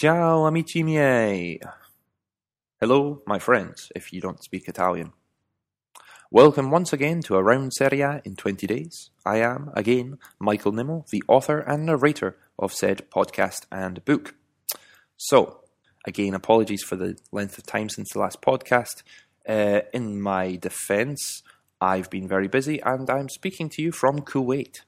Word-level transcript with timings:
Ciao 0.00 0.46
amici 0.46 0.84
miei. 0.84 1.58
Hello, 2.80 3.20
my 3.26 3.40
friends, 3.40 3.90
if 3.96 4.12
you 4.12 4.20
don't 4.20 4.40
speak 4.40 4.68
Italian. 4.68 5.12
Welcome 6.30 6.70
once 6.70 6.92
again 6.92 7.20
to 7.22 7.34
Around 7.34 7.72
Serie 7.72 8.02
A 8.02 8.22
in 8.24 8.36
20 8.36 8.64
days. 8.68 9.10
I 9.26 9.38
am, 9.38 9.72
again, 9.74 10.18
Michael 10.38 10.70
Nimmo, 10.70 11.04
the 11.10 11.24
author 11.26 11.58
and 11.58 11.84
narrator 11.84 12.36
of 12.60 12.72
said 12.72 13.10
podcast 13.10 13.66
and 13.72 14.04
book. 14.04 14.36
So, 15.16 15.64
again, 16.06 16.32
apologies 16.32 16.84
for 16.84 16.94
the 16.94 17.16
length 17.32 17.58
of 17.58 17.66
time 17.66 17.88
since 17.88 18.12
the 18.12 18.20
last 18.20 18.40
podcast. 18.40 19.02
Uh, 19.48 19.80
in 19.92 20.20
my 20.20 20.54
defense, 20.54 21.42
I've 21.80 22.08
been 22.08 22.28
very 22.28 22.46
busy 22.46 22.80
and 22.82 23.10
I'm 23.10 23.28
speaking 23.28 23.68
to 23.70 23.82
you 23.82 23.90
from 23.90 24.20
Kuwait. 24.20 24.82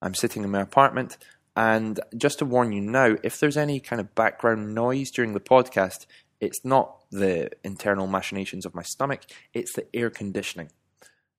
I'm 0.00 0.14
sitting 0.14 0.44
in 0.44 0.50
my 0.50 0.62
apartment 0.62 1.18
and 1.56 2.00
just 2.16 2.38
to 2.38 2.44
warn 2.44 2.72
you 2.72 2.80
now, 2.80 3.16
if 3.22 3.38
there's 3.38 3.56
any 3.56 3.80
kind 3.80 4.00
of 4.00 4.14
background 4.14 4.74
noise 4.74 5.10
during 5.10 5.32
the 5.32 5.40
podcast, 5.40 6.06
it's 6.40 6.64
not 6.64 7.04
the 7.10 7.50
internal 7.64 8.06
machinations 8.06 8.64
of 8.64 8.74
my 8.74 8.82
stomach, 8.82 9.22
it's 9.52 9.74
the 9.74 9.86
air 9.94 10.10
conditioning. 10.10 10.70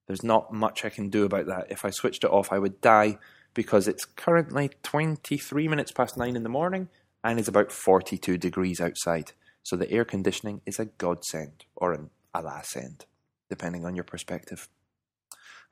There's 0.06 0.22
not 0.22 0.52
much 0.52 0.84
I 0.84 0.90
can 0.90 1.08
do 1.08 1.24
about 1.24 1.46
that. 1.46 1.70
If 1.70 1.84
I 1.84 1.90
switched 1.90 2.24
it 2.24 2.30
off, 2.30 2.52
I 2.52 2.58
would 2.58 2.80
die 2.80 3.18
because 3.54 3.88
it's 3.88 4.04
currently 4.04 4.70
23 4.82 5.68
minutes 5.68 5.92
past 5.92 6.16
9 6.16 6.36
in 6.36 6.42
the 6.42 6.48
morning 6.48 6.88
and 7.24 7.38
it's 7.38 7.48
about 7.48 7.72
42 7.72 8.36
degrees 8.36 8.80
outside. 8.80 9.32
So 9.62 9.76
the 9.76 9.90
air 9.90 10.04
conditioning 10.04 10.60
is 10.66 10.78
a 10.78 10.86
godsend 10.86 11.64
or 11.76 11.92
an 11.92 12.10
alas 12.34 12.76
end, 12.76 13.06
depending 13.48 13.84
on 13.84 13.94
your 13.94 14.04
perspective. 14.04 14.68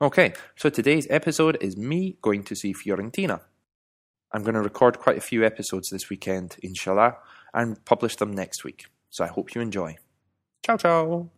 Okay, 0.01 0.33
so 0.55 0.69
today's 0.69 1.07
episode 1.09 1.57
is 1.61 1.77
me 1.77 2.17
going 2.21 2.43
to 2.45 2.55
see 2.55 2.73
Fiorentina. 2.73 3.41
I'm 4.33 4.43
going 4.43 4.55
to 4.55 4.61
record 4.61 4.99
quite 4.99 5.17
a 5.17 5.21
few 5.21 5.45
episodes 5.45 5.89
this 5.89 6.09
weekend, 6.09 6.55
inshallah, 6.63 7.17
and 7.53 7.83
publish 7.85 8.15
them 8.15 8.33
next 8.33 8.63
week. 8.63 8.85
So 9.09 9.25
I 9.25 9.27
hope 9.27 9.53
you 9.53 9.61
enjoy. 9.61 9.97
Ciao, 10.65 10.77
ciao. 10.77 11.29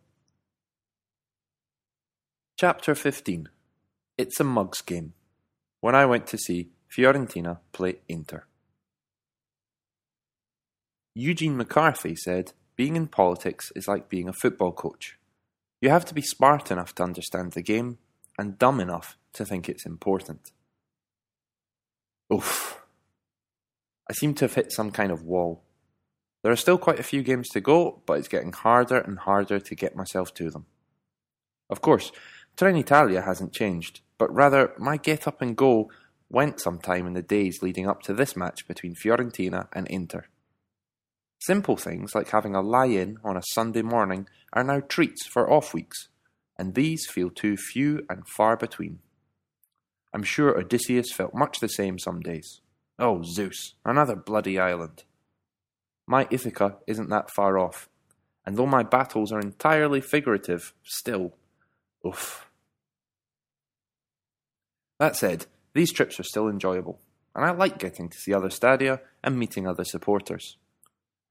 Chapter 2.56 2.94
15 2.94 3.48
It's 4.16 4.38
a 4.38 4.44
Mugs 4.44 4.80
Game. 4.80 5.14
When 5.80 5.94
I 5.94 6.06
went 6.06 6.28
to 6.28 6.38
see 6.38 6.70
Fiorentina 6.88 7.58
play 7.72 7.96
Inter. 8.08 8.44
Eugene 11.16 11.56
McCarthy 11.56 12.14
said, 12.14 12.52
Being 12.76 12.94
in 12.94 13.08
politics 13.08 13.72
is 13.74 13.88
like 13.88 14.08
being 14.08 14.28
a 14.28 14.32
football 14.32 14.72
coach. 14.72 15.18
You 15.80 15.90
have 15.90 16.04
to 16.06 16.14
be 16.14 16.22
smart 16.22 16.70
enough 16.70 16.94
to 16.94 17.02
understand 17.02 17.52
the 17.52 17.62
game 17.62 17.98
and 18.38 18.58
dumb 18.58 18.80
enough 18.80 19.18
to 19.32 19.44
think 19.44 19.68
it's 19.68 19.84
important. 19.84 20.52
Oof. 22.32 22.83
I 24.08 24.12
seem 24.12 24.34
to 24.34 24.44
have 24.44 24.54
hit 24.54 24.72
some 24.72 24.90
kind 24.90 25.10
of 25.10 25.22
wall. 25.22 25.64
There 26.42 26.52
are 26.52 26.56
still 26.56 26.76
quite 26.76 27.00
a 27.00 27.04
few 27.04 27.22
games 27.22 27.48
to 27.50 27.60
go, 27.60 28.02
but 28.06 28.18
it's 28.18 28.28
getting 28.28 28.52
harder 28.52 28.98
and 28.98 29.18
harder 29.18 29.58
to 29.58 29.74
get 29.74 29.96
myself 29.96 30.34
to 30.34 30.50
them. 30.50 30.66
Of 31.70 31.80
course, 31.80 32.12
Trenitalia 32.56 33.24
hasn't 33.24 33.54
changed, 33.54 34.02
but 34.18 34.32
rather 34.34 34.74
my 34.78 34.98
get 34.98 35.26
up 35.26 35.40
and 35.40 35.56
go 35.56 35.90
went 36.28 36.60
some 36.60 36.78
time 36.78 37.06
in 37.06 37.14
the 37.14 37.22
days 37.22 37.62
leading 37.62 37.88
up 37.88 38.02
to 38.02 38.12
this 38.12 38.36
match 38.36 38.68
between 38.68 38.94
Fiorentina 38.94 39.68
and 39.72 39.86
Inter. 39.88 40.26
Simple 41.40 41.76
things 41.76 42.14
like 42.14 42.30
having 42.30 42.54
a 42.54 42.62
lie 42.62 42.86
in 42.86 43.18
on 43.24 43.36
a 43.36 43.42
Sunday 43.52 43.82
morning 43.82 44.26
are 44.52 44.64
now 44.64 44.80
treats 44.80 45.26
for 45.26 45.50
off 45.50 45.74
weeks, 45.74 46.08
and 46.58 46.74
these 46.74 47.06
feel 47.06 47.30
too 47.30 47.56
few 47.56 48.04
and 48.08 48.26
far 48.26 48.56
between. 48.56 49.00
I'm 50.12 50.22
sure 50.22 50.58
Odysseus 50.58 51.12
felt 51.12 51.34
much 51.34 51.60
the 51.60 51.68
same 51.68 51.98
some 51.98 52.20
days. 52.20 52.60
Oh, 52.98 53.22
Zeus, 53.22 53.74
another 53.84 54.14
bloody 54.14 54.58
island. 54.58 55.04
My 56.06 56.28
Ithaca 56.30 56.76
isn't 56.86 57.08
that 57.08 57.30
far 57.30 57.58
off, 57.58 57.88
and 58.46 58.56
though 58.56 58.66
my 58.66 58.82
battles 58.82 59.32
are 59.32 59.40
entirely 59.40 60.00
figurative, 60.00 60.74
still, 60.84 61.34
oof. 62.06 62.48
That 65.00 65.16
said, 65.16 65.46
these 65.74 65.92
trips 65.92 66.20
are 66.20 66.24
still 66.24 66.48
enjoyable, 66.48 67.00
and 67.34 67.44
I 67.44 67.50
like 67.50 67.78
getting 67.78 68.08
to 68.08 68.18
see 68.18 68.32
other 68.32 68.50
stadia 68.50 69.00
and 69.24 69.38
meeting 69.38 69.66
other 69.66 69.84
supporters. 69.84 70.56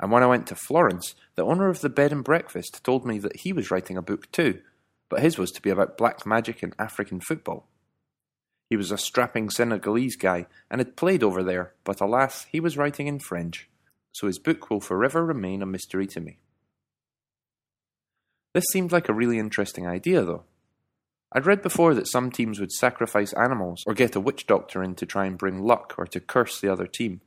And 0.02 0.12
when 0.12 0.24
I 0.24 0.28
went 0.28 0.48
to 0.48 0.56
Florence, 0.56 1.16
the 1.36 1.46
owner 1.46 1.70
of 1.70 1.80
the 1.80 1.90
bed 1.90 2.12
and 2.12 2.26
breakfast 2.26 2.84
told 2.84 3.06
me 3.06 3.20
that 3.20 3.38
he 3.38 3.54
was 3.54 3.72
writing 3.72 3.96
a 3.96 4.02
book 4.02 4.30
too, 4.34 4.60
but 5.08 5.22
his 5.22 5.38
was 5.38 5.52
to 5.52 5.62
be 5.62 5.70
about 5.70 5.98
black 5.98 6.26
magic 6.26 6.62
and 6.62 6.76
African 6.78 7.22
football. 7.22 7.70
He 8.70 8.76
was 8.76 8.92
a 8.92 8.98
strapping 8.98 9.50
Senegalese 9.50 10.16
guy 10.16 10.48
and 10.70 10.80
had 10.80 10.96
played 10.96 11.24
over 11.24 11.44
there, 11.44 11.74
but 11.84 12.02
alas, 12.02 12.46
he 12.52 12.60
was 12.60 12.78
writing 12.78 13.08
in 13.08 13.20
French, 13.20 13.70
so 14.12 14.28
his 14.28 14.40
book 14.40 14.70
will 14.70 14.80
forever 14.80 15.26
remain 15.26 15.62
a 15.62 15.66
mystery 15.66 16.08
to 16.08 16.20
me. 16.20 16.40
This 18.54 18.66
seemed 18.72 18.92
like 18.92 19.10
a 19.10 19.14
really 19.14 19.40
interesting 19.40 19.88
idea, 19.88 20.24
though. 20.24 20.44
I'd 21.32 21.48
read 21.48 21.64
before 21.64 21.96
that 21.96 22.08
some 22.08 22.32
teams 22.32 22.60
would 22.60 22.72
sacrifice 22.72 23.34
animals 23.34 23.84
or 23.88 23.96
get 23.96 24.16
a 24.16 24.20
witch 24.20 24.46
doctor 24.46 24.84
in 24.84 24.94
to 24.96 25.06
try 25.08 25.26
and 25.26 25.38
bring 25.38 25.64
luck 25.64 25.96
or 25.98 26.06
to 26.06 26.20
curse 26.20 26.62
the 26.62 26.72
other 26.72 26.86
team, 26.86 27.22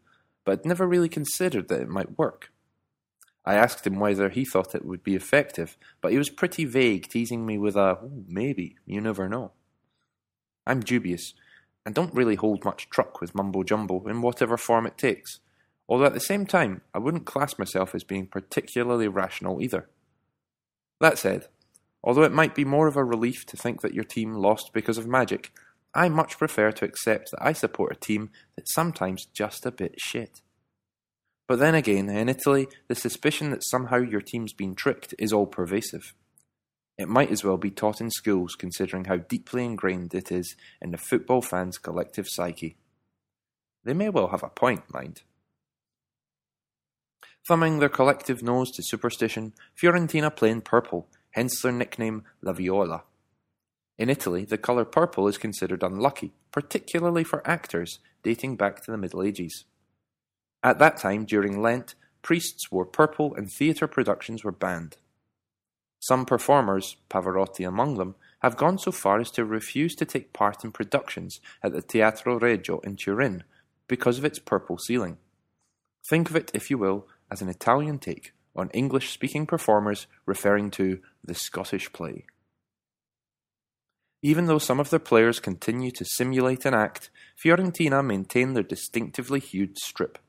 but 0.45 0.61
I'd 0.61 0.65
never 0.65 0.87
really 0.87 1.09
considered 1.09 1.67
that 1.69 1.81
it 1.81 1.89
might 1.89 2.17
work. 2.17 2.53
I 3.45 3.55
asked 3.55 3.87
him 3.87 3.99
whether 3.99 4.29
he 4.29 4.45
thought 4.45 4.75
it 4.75 4.85
would 4.85 5.03
be 5.03 5.17
effective, 5.17 5.77
but 6.01 6.13
he 6.13 6.19
was 6.19 6.31
pretty 6.31 6.65
vague, 6.65 7.09
teasing 7.09 7.45
me 7.45 7.59
with 7.59 7.77
a 7.77 7.99
maybe, 8.29 8.77
you 8.87 9.01
never 9.01 9.29
know. 9.29 9.53
I'm 10.67 10.81
dubious, 10.81 11.35
and 11.85 11.95
don't 11.95 12.15
really 12.15 12.35
hold 12.35 12.65
much 12.65 12.91
truck 12.91 13.21
with 13.21 13.35
mumbo 13.35 13.63
jumbo 13.63 14.07
in 14.07 14.23
whatever 14.23 14.57
form 14.57 14.87
it 14.87 14.99
takes, 14.99 15.41
although 15.89 16.07
at 16.07 16.15
the 16.15 16.21
same 16.21 16.47
time 16.47 16.83
I 16.93 16.99
wouldn't 16.99 17.27
class 17.27 17.59
myself 17.59 17.95
as 17.95 18.05
being 18.05 18.27
particularly 18.27 19.09
rational 19.09 19.63
either. 19.63 19.89
That 21.01 21.19
said, 21.19 21.49
although 22.03 22.25
it 22.25 22.33
might 22.33 22.55
be 22.55 22.65
more 22.65 22.89
of 22.89 22.97
a 22.97 23.05
relief 23.05 23.47
to 23.47 23.57
think 23.57 23.83
that 23.83 23.95
your 23.95 24.05
team 24.05 24.35
lost 24.35 24.73
because 24.73 24.99
of 24.99 25.07
magic, 25.07 25.53
I 25.95 26.09
much 26.09 26.39
prefer 26.39 26.73
to 26.73 26.85
accept 26.85 27.31
that 27.31 27.43
I 27.43 27.53
support 27.53 27.93
a 27.93 28.01
team 28.01 28.31
that's 28.57 28.75
sometimes 28.75 29.27
just 29.27 29.65
a 29.65 29.71
bit 29.71 29.95
shit. 29.99 30.41
But 31.49 31.59
then 31.59 31.75
again, 31.75 32.09
in 32.09 32.29
Italy, 32.29 32.67
the 32.89 32.95
suspicion 32.95 33.51
that 33.51 33.65
somehow 33.65 33.99
your 33.99 34.21
team's 34.21 34.53
been 34.53 34.75
tricked 34.75 35.15
is 35.19 35.33
all 35.33 35.47
pervasive. 35.47 36.13
It 36.99 37.09
might 37.09 37.31
as 37.31 37.45
well 37.45 37.59
be 37.59 37.71
taught 37.71 38.01
in 38.01 38.11
schools 38.11 38.55
considering 38.55 39.05
how 39.05 39.17
deeply 39.17 39.65
ingrained 39.65 40.15
it 40.15 40.33
is 40.33 40.57
in 40.81 40.93
the 40.93 40.99
football 40.99 41.43
fans' 41.43 41.79
collective 41.79 42.27
psyche. 42.29 42.77
They 43.85 43.95
may 43.95 44.09
well 44.09 44.29
have 44.29 44.43
a 44.43 44.49
point, 44.49 44.93
mind. 44.93 45.23
Thumbing 47.47 47.79
their 47.79 47.89
collective 47.89 48.43
nose 48.43 48.71
to 48.73 48.83
superstition, 48.83 49.53
Fiorentina 49.81 50.35
play 50.35 50.51
in 50.51 50.63
purple, 50.63 51.07
hence 51.31 51.61
their 51.61 51.71
nickname 51.71 52.25
La 52.43 52.53
Viola. 52.53 53.05
In 53.99 54.11
Italy, 54.11 54.45
the 54.45 54.59
colour 54.59 54.85
purple 54.85 55.29
is 55.29 55.39
considered 55.39 55.83
unlucky, 55.83 56.33
particularly 56.51 57.25
for 57.25 57.47
actors 57.49 57.99
dating 58.23 58.57
back 58.57 58.83
to 58.83 58.91
the 58.91 58.99
Middle 58.99 59.23
Ages. 59.23 59.65
At 60.63 60.79
that 60.81 60.97
time, 60.97 61.25
during 61.25 61.63
Lent, 61.63 61.95
priests 62.23 62.73
wore 62.73 62.85
purple 62.85 63.35
and 63.35 63.51
theatre 63.51 63.87
productions 63.87 64.43
were 64.43 64.51
banned. 64.51 64.97
Some 66.07 66.25
performers, 66.25 66.97
Pavarotti 67.11 67.67
among 67.67 67.97
them, 67.97 68.15
have 68.39 68.57
gone 68.57 68.79
so 68.79 68.93
far 68.93 69.19
as 69.19 69.29
to 69.33 69.45
refuse 69.45 69.97
to 69.97 70.05
take 70.05 70.33
part 70.33 70.63
in 70.63 70.71
productions 70.71 71.41
at 71.65 71.73
the 71.73 71.83
Teatro 71.83 72.39
Regio 72.39 72.79
in 72.81 72.95
Turin 72.95 73.43
because 73.89 74.17
of 74.17 74.25
its 74.25 74.39
purple 74.39 74.79
ceiling. 74.79 75.17
Think 76.09 76.31
of 76.31 76.37
it, 76.37 76.53
if 76.55 76.71
you 76.71 76.79
will, 76.79 77.09
as 77.29 77.43
an 77.43 77.49
Italian 77.49 77.99
take 77.99 78.35
on 78.55 78.71
English 78.71 79.11
speaking 79.11 79.47
performers 79.47 80.07
referring 80.27 80.71
to 80.73 81.01
the 81.25 81.35
Scottish 81.35 81.93
play. 81.93 82.25
Even 84.23 84.47
though 84.47 84.59
some 84.59 84.79
of 84.79 84.91
their 84.91 85.01
players 85.01 85.41
continue 85.41 85.91
to 85.91 86.05
simulate 86.05 86.65
an 86.65 86.73
act, 86.73 87.11
Fiorentina 87.43 88.05
maintain 88.05 88.53
their 88.53 88.63
distinctively 88.63 89.41
hued 89.41 89.77
strip. 89.77 90.21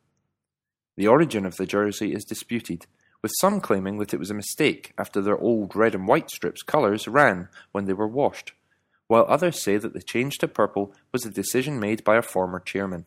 The 0.95 1.07
origin 1.07 1.45
of 1.45 1.57
the 1.57 1.67
jersey 1.67 2.13
is 2.13 2.25
disputed, 2.25 2.87
with 3.21 3.31
some 3.39 3.59
claiming 3.59 3.97
that 3.97 4.13
it 4.13 4.19
was 4.19 4.29
a 4.29 4.35
mistake 4.35 4.93
after 4.97 5.21
their 5.21 5.37
old 5.37 5.75
red 5.75 5.95
and 5.95 6.07
white 6.07 6.29
strips' 6.29 6.61
colours 6.61 7.07
ran 7.07 7.49
when 7.71 7.85
they 7.85 7.93
were 7.93 8.07
washed, 8.07 8.53
while 9.07 9.25
others 9.27 9.61
say 9.61 9.77
that 9.77 9.93
the 9.93 10.01
change 10.01 10.37
to 10.37 10.47
purple 10.47 10.93
was 11.11 11.25
a 11.25 11.31
decision 11.31 11.79
made 11.79 12.03
by 12.03 12.17
a 12.17 12.21
former 12.21 12.59
chairman. 12.59 13.05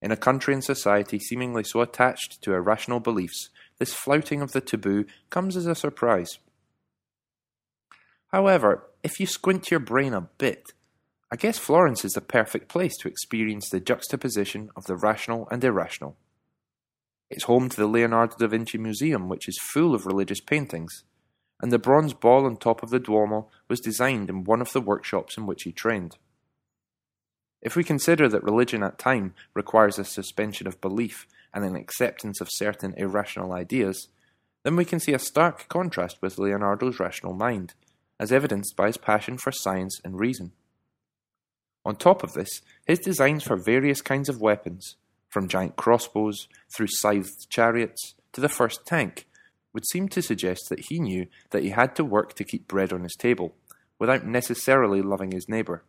In 0.00 0.10
a 0.10 0.16
country 0.16 0.52
and 0.52 0.64
society 0.64 1.18
seemingly 1.18 1.62
so 1.62 1.80
attached 1.80 2.42
to 2.42 2.54
irrational 2.54 2.98
beliefs, 2.98 3.50
this 3.78 3.94
flouting 3.94 4.42
of 4.42 4.52
the 4.52 4.60
taboo 4.60 5.06
comes 5.30 5.56
as 5.56 5.66
a 5.66 5.74
surprise. 5.74 6.38
However, 8.32 8.88
if 9.02 9.20
you 9.20 9.26
squint 9.26 9.70
your 9.70 9.80
brain 9.80 10.12
a 10.12 10.22
bit, 10.38 10.72
I 11.30 11.36
guess 11.36 11.58
Florence 11.58 12.04
is 12.04 12.12
the 12.12 12.20
perfect 12.20 12.68
place 12.68 12.96
to 12.98 13.08
experience 13.08 13.68
the 13.68 13.80
juxtaposition 13.80 14.70
of 14.76 14.84
the 14.84 14.96
rational 14.96 15.48
and 15.50 15.62
irrational. 15.62 16.16
It's 17.32 17.44
home 17.44 17.70
to 17.70 17.76
the 17.76 17.86
Leonardo 17.86 18.36
da 18.36 18.46
Vinci 18.46 18.76
Museum, 18.76 19.26
which 19.26 19.48
is 19.48 19.58
full 19.58 19.94
of 19.94 20.04
religious 20.04 20.38
paintings, 20.38 21.04
and 21.62 21.72
the 21.72 21.78
bronze 21.78 22.12
ball 22.12 22.44
on 22.44 22.58
top 22.58 22.82
of 22.82 22.90
the 22.90 23.00
Duomo 23.00 23.48
was 23.68 23.80
designed 23.80 24.28
in 24.28 24.44
one 24.44 24.60
of 24.60 24.72
the 24.72 24.82
workshops 24.82 25.38
in 25.38 25.46
which 25.46 25.62
he 25.62 25.72
trained. 25.72 26.18
If 27.62 27.74
we 27.74 27.84
consider 27.84 28.28
that 28.28 28.44
religion 28.44 28.82
at 28.82 28.98
time 28.98 29.32
requires 29.54 29.98
a 29.98 30.04
suspension 30.04 30.66
of 30.66 30.82
belief 30.82 31.26
and 31.54 31.64
an 31.64 31.74
acceptance 31.74 32.42
of 32.42 32.50
certain 32.52 32.92
irrational 32.98 33.54
ideas, 33.54 34.08
then 34.62 34.76
we 34.76 34.84
can 34.84 35.00
see 35.00 35.14
a 35.14 35.18
stark 35.18 35.70
contrast 35.70 36.18
with 36.20 36.38
Leonardo's 36.38 37.00
rational 37.00 37.32
mind, 37.32 37.72
as 38.20 38.30
evidenced 38.30 38.76
by 38.76 38.88
his 38.88 38.98
passion 38.98 39.38
for 39.38 39.52
science 39.52 39.98
and 40.04 40.20
reason. 40.20 40.52
On 41.82 41.96
top 41.96 42.22
of 42.22 42.34
this, 42.34 42.60
his 42.86 42.98
designs 42.98 43.42
for 43.42 43.56
various 43.56 44.02
kinds 44.02 44.28
of 44.28 44.42
weapons, 44.42 44.96
from 45.32 45.48
giant 45.48 45.76
crossbows 45.76 46.46
through 46.76 46.88
scythed 46.88 47.48
chariots 47.48 48.14
to 48.32 48.40
the 48.40 48.48
first 48.48 48.86
tank, 48.86 49.26
would 49.72 49.86
seem 49.86 50.08
to 50.10 50.20
suggest 50.20 50.68
that 50.68 50.86
he 50.88 50.98
knew 50.98 51.26
that 51.50 51.62
he 51.62 51.70
had 51.70 51.96
to 51.96 52.04
work 52.04 52.34
to 52.34 52.44
keep 52.44 52.68
bread 52.68 52.92
on 52.92 53.02
his 53.02 53.16
table, 53.16 53.54
without 53.98 54.26
necessarily 54.26 55.00
loving 55.00 55.32
his 55.32 55.48
neighbour. 55.48 55.84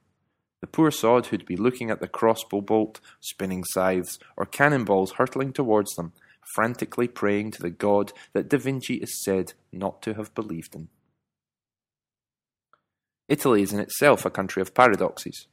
The 0.62 0.68
poor 0.68 0.92
sod 0.92 1.26
who'd 1.26 1.46
be 1.46 1.58
looking 1.58 1.90
at 1.90 2.00
the 2.00 2.08
crossbow 2.08 2.62
bolt, 2.62 3.02
spinning 3.20 3.66
scythes, 3.66 4.18
or 4.38 4.46
cannonballs 4.46 5.14
hurtling 5.14 5.52
towards 5.52 5.94
them, 5.96 6.14
frantically 6.56 7.10
praying 7.10 7.52
to 7.52 7.62
the 7.62 7.70
God 7.70 8.14
that 8.32 8.48
Da 8.48 8.58
Vinci 8.58 8.96
is 8.96 9.22
said 9.22 9.54
not 9.74 10.02
to 10.04 10.14
have 10.14 10.34
believed 10.34 10.74
in. 10.74 10.88
Italy 13.28 13.62
is 13.62 13.74
in 13.74 13.80
itself 13.80 14.26
a 14.26 14.30
country 14.30 14.62
of 14.62 14.74
paradoxes. 14.74 15.48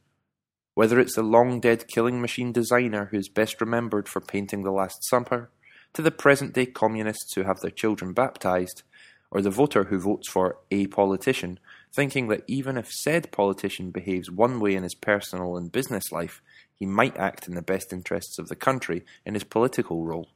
Whether 0.75 1.00
it's 1.00 1.17
the 1.17 1.22
long 1.22 1.61
dead 1.61 1.88
killing 1.88 2.20
machine 2.20 2.52
designer 2.52 3.08
who 3.11 3.19
is 3.19 3.28
best 3.28 3.61
remembered 3.61 4.08
for 4.08 4.20
painting 4.20 4.62
The 4.62 4.70
Last 4.70 5.05
Supper, 5.05 5.50
to 5.94 6.02
the 6.02 6.11
present 6.11 6.55
day 6.55 6.67
communists 6.67 7.34
who 7.34 7.43
have 7.43 7.61
their 7.61 7.70
children 7.70 8.12
baptized, 8.12 8.82
or 9.31 9.40
the 9.40 9.50
voter 9.50 9.84
who 9.84 9.99
votes 9.99 10.28
for 10.28 10.58
a 10.70 10.87
politician, 10.88 11.58
thinking 11.93 12.28
that 12.28 12.44
even 12.46 12.76
if 12.76 12.90
said 12.90 13.32
politician 13.32 13.90
behaves 13.90 14.31
one 14.31 14.61
way 14.61 14.75
in 14.75 14.82
his 14.82 14.94
personal 14.94 15.56
and 15.56 15.72
business 15.72 16.12
life, 16.12 16.40
he 16.75 16.87
might 16.87 17.16
act 17.16 17.49
in 17.49 17.55
the 17.55 17.62
best 17.62 17.93
interests 17.93 18.38
of 18.38 18.49
the 18.49 18.56
country 18.56 19.05
in 19.26 19.34
his 19.34 19.44
political 19.44 20.05
role. 20.05 20.28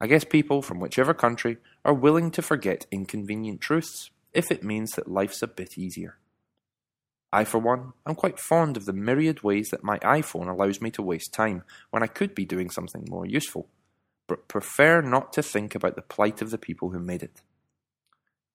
I 0.00 0.06
guess 0.06 0.24
people 0.24 0.62
from 0.62 0.78
whichever 0.78 1.14
country 1.14 1.56
are 1.84 1.94
willing 1.94 2.30
to 2.32 2.42
forget 2.42 2.86
inconvenient 2.90 3.60
truths 3.60 4.10
if 4.34 4.50
it 4.50 4.62
means 4.62 4.92
that 4.92 5.10
life's 5.10 5.42
a 5.42 5.46
bit 5.46 5.78
easier. 5.78 6.18
I, 7.36 7.44
for 7.44 7.58
one, 7.58 7.92
am 8.06 8.14
quite 8.14 8.38
fond 8.38 8.76
of 8.76 8.86
the 8.86 8.92
myriad 8.92 9.42
ways 9.42 9.68
that 9.70 9.84
my 9.84 9.98
iPhone 9.98 10.48
allows 10.48 10.80
me 10.80 10.90
to 10.92 11.02
waste 11.02 11.32
time 11.32 11.64
when 11.90 12.02
I 12.02 12.06
could 12.06 12.34
be 12.34 12.44
doing 12.44 12.70
something 12.70 13.06
more 13.08 13.26
useful, 13.26 13.68
but 14.26 14.48
prefer 14.48 15.02
not 15.02 15.32
to 15.34 15.42
think 15.42 15.74
about 15.74 15.96
the 15.96 16.02
plight 16.02 16.40
of 16.40 16.50
the 16.50 16.58
people 16.58 16.90
who 16.90 16.98
made 16.98 17.22
it 17.22 17.42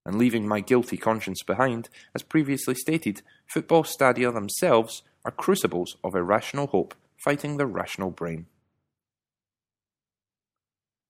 and 0.05 0.17
leaving 0.17 0.47
my 0.47 0.59
guilty 0.59 0.97
conscience 0.97 1.43
behind, 1.43 1.89
as 2.15 2.23
previously 2.23 2.75
stated, 2.75 3.21
football 3.47 3.83
stadia 3.83 4.31
themselves 4.31 5.03
are 5.23 5.31
crucibles 5.31 5.97
of 6.03 6.15
irrational 6.15 6.67
hope 6.67 6.95
fighting 7.17 7.57
the 7.57 7.67
rational 7.67 8.09
brain. 8.09 8.47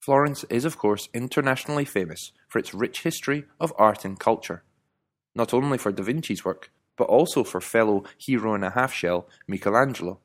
Florence 0.04 0.44
is, 0.50 0.66
of 0.66 0.78
course, 0.78 1.08
internationally 1.14 1.86
famous 1.86 2.32
for 2.50 2.60
its 2.60 2.74
rich 2.74 3.04
history 3.04 3.46
of 3.60 3.72
art 3.78 4.04
and 4.04 4.20
culture, 4.20 4.64
not 5.36 5.54
only 5.54 5.78
for 5.78 5.92
Da 5.92 6.04
Vinci's 6.04 6.44
work, 6.44 6.72
but 6.98 7.08
also 7.08 7.44
for 7.44 7.62
fellow 7.62 8.04
hero 8.18 8.54
and 8.54 8.64
a 8.64 8.72
half 8.72 8.94
shell 8.94 9.28
Michelangelo, 9.48 10.20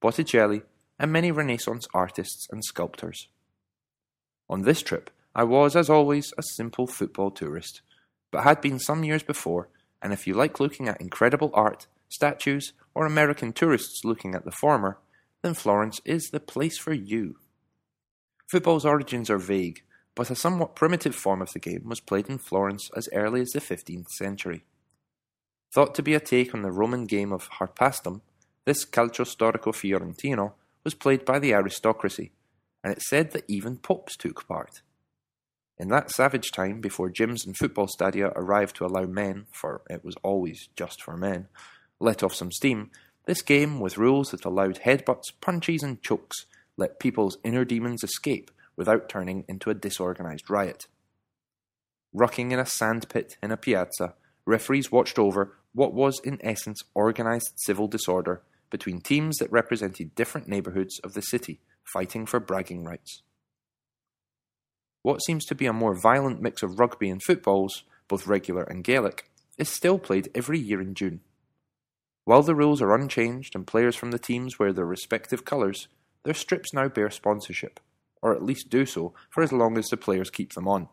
Botticelli, 0.00 0.62
and 0.98 1.12
many 1.12 1.30
Renaissance 1.30 1.86
artists 1.94 2.46
and 2.50 2.64
sculptors. 2.64 3.28
On 4.48 4.62
this 4.62 4.82
trip, 4.82 5.10
I 5.34 5.44
was, 5.44 5.76
as 5.76 5.88
always, 5.88 6.34
a 6.36 6.42
simple 6.42 6.86
football 6.86 7.30
tourist 7.30 7.82
but 8.30 8.44
had 8.44 8.60
been 8.60 8.78
some 8.78 9.04
years 9.04 9.22
before, 9.22 9.68
and 10.02 10.12
if 10.12 10.26
you 10.26 10.34
like 10.34 10.60
looking 10.60 10.88
at 10.88 11.00
incredible 11.00 11.50
art, 11.52 11.86
statues, 12.08 12.72
or 12.94 13.06
American 13.06 13.52
tourists 13.52 14.04
looking 14.04 14.34
at 14.34 14.44
the 14.44 14.50
former, 14.50 14.98
then 15.42 15.54
Florence 15.54 16.00
is 16.04 16.30
the 16.30 16.40
place 16.40 16.78
for 16.78 16.92
you. 16.92 17.36
Football's 18.50 18.84
origins 18.84 19.30
are 19.30 19.38
vague, 19.38 19.82
but 20.14 20.30
a 20.30 20.34
somewhat 20.34 20.74
primitive 20.74 21.14
form 21.14 21.40
of 21.40 21.52
the 21.52 21.58
game 21.58 21.82
was 21.84 22.00
played 22.00 22.28
in 22.28 22.38
Florence 22.38 22.90
as 22.96 23.08
early 23.12 23.40
as 23.40 23.50
the 23.50 23.60
15th 23.60 24.08
century. 24.08 24.64
Thought 25.72 25.94
to 25.94 26.02
be 26.02 26.14
a 26.14 26.20
take 26.20 26.52
on 26.52 26.62
the 26.62 26.72
Roman 26.72 27.06
game 27.06 27.32
of 27.32 27.48
harpastum, 27.58 28.22
this 28.64 28.84
calcio 28.84 29.24
storico 29.24 29.72
fiorentino 29.72 30.54
was 30.82 30.94
played 30.94 31.24
by 31.24 31.38
the 31.38 31.54
aristocracy, 31.54 32.32
and 32.82 32.92
it's 32.92 33.08
said 33.08 33.30
that 33.30 33.44
even 33.46 33.76
popes 33.76 34.16
took 34.16 34.48
part. 34.48 34.82
In 35.78 35.88
that 35.88 36.10
savage 36.10 36.50
time, 36.50 36.80
before 36.80 37.08
gyms 37.08 37.46
and 37.46 37.56
football 37.56 37.86
stadia 37.86 38.32
arrived 38.34 38.76
to 38.76 38.84
allow 38.84 39.04
men, 39.04 39.46
for 39.52 39.82
it 39.88 40.04
was 40.04 40.16
always 40.24 40.68
just 40.74 41.02
for 41.02 41.16
men, 41.16 41.46
let 42.00 42.22
off 42.22 42.34
some 42.34 42.50
steam, 42.50 42.90
this 43.26 43.40
game, 43.40 43.78
with 43.78 43.96
rules 43.96 44.32
that 44.32 44.44
allowed 44.44 44.80
headbutts, 44.84 45.32
punches, 45.40 45.84
and 45.84 46.02
chokes, 46.02 46.46
let 46.76 46.98
people's 46.98 47.38
inner 47.44 47.64
demons 47.64 48.02
escape 48.02 48.50
without 48.76 49.08
turning 49.08 49.44
into 49.46 49.70
a 49.70 49.74
disorganized 49.74 50.50
riot. 50.50 50.86
Rucking 52.14 52.50
in 52.50 52.58
a 52.58 52.66
sandpit 52.66 53.36
in 53.40 53.52
a 53.52 53.56
piazza, 53.56 54.14
referees 54.44 54.90
watched 54.90 55.18
over 55.18 55.56
what 55.72 55.94
was 55.94 56.20
in 56.20 56.38
essence 56.42 56.82
organized 56.94 57.52
civil 57.56 57.88
disorder 57.88 58.42
between 58.70 59.00
teams 59.00 59.36
that 59.38 59.52
represented 59.52 60.14
different 60.14 60.48
neighborhoods 60.48 60.98
of 61.00 61.14
the 61.14 61.22
city 61.22 61.60
fighting 61.92 62.26
for 62.26 62.40
bragging 62.40 62.84
rights. 62.84 63.22
What 65.02 65.22
seems 65.22 65.44
to 65.46 65.54
be 65.54 65.66
a 65.66 65.72
more 65.72 65.98
violent 65.98 66.40
mix 66.40 66.62
of 66.62 66.78
rugby 66.78 67.08
and 67.08 67.22
footballs, 67.22 67.84
both 68.06 68.26
regular 68.26 68.62
and 68.62 68.84
Gaelic, 68.84 69.30
is 69.58 69.68
still 69.68 69.98
played 69.98 70.28
every 70.34 70.58
year 70.58 70.80
in 70.80 70.94
June. 70.94 71.20
While 72.24 72.42
the 72.42 72.54
rules 72.54 72.82
are 72.82 72.94
unchanged 72.94 73.54
and 73.54 73.66
players 73.66 73.96
from 73.96 74.10
the 74.10 74.18
teams 74.18 74.58
wear 74.58 74.72
their 74.72 74.84
respective 74.84 75.44
colours, 75.44 75.88
their 76.22 76.34
strips 76.34 76.72
now 76.74 76.88
bear 76.88 77.10
sponsorship, 77.10 77.80
or 78.22 78.34
at 78.34 78.42
least 78.42 78.68
do 78.68 78.84
so 78.84 79.14
for 79.30 79.42
as 79.42 79.52
long 79.52 79.78
as 79.78 79.86
the 79.88 79.96
players 79.96 80.30
keep 80.30 80.52
them 80.52 80.68
on. 80.68 80.88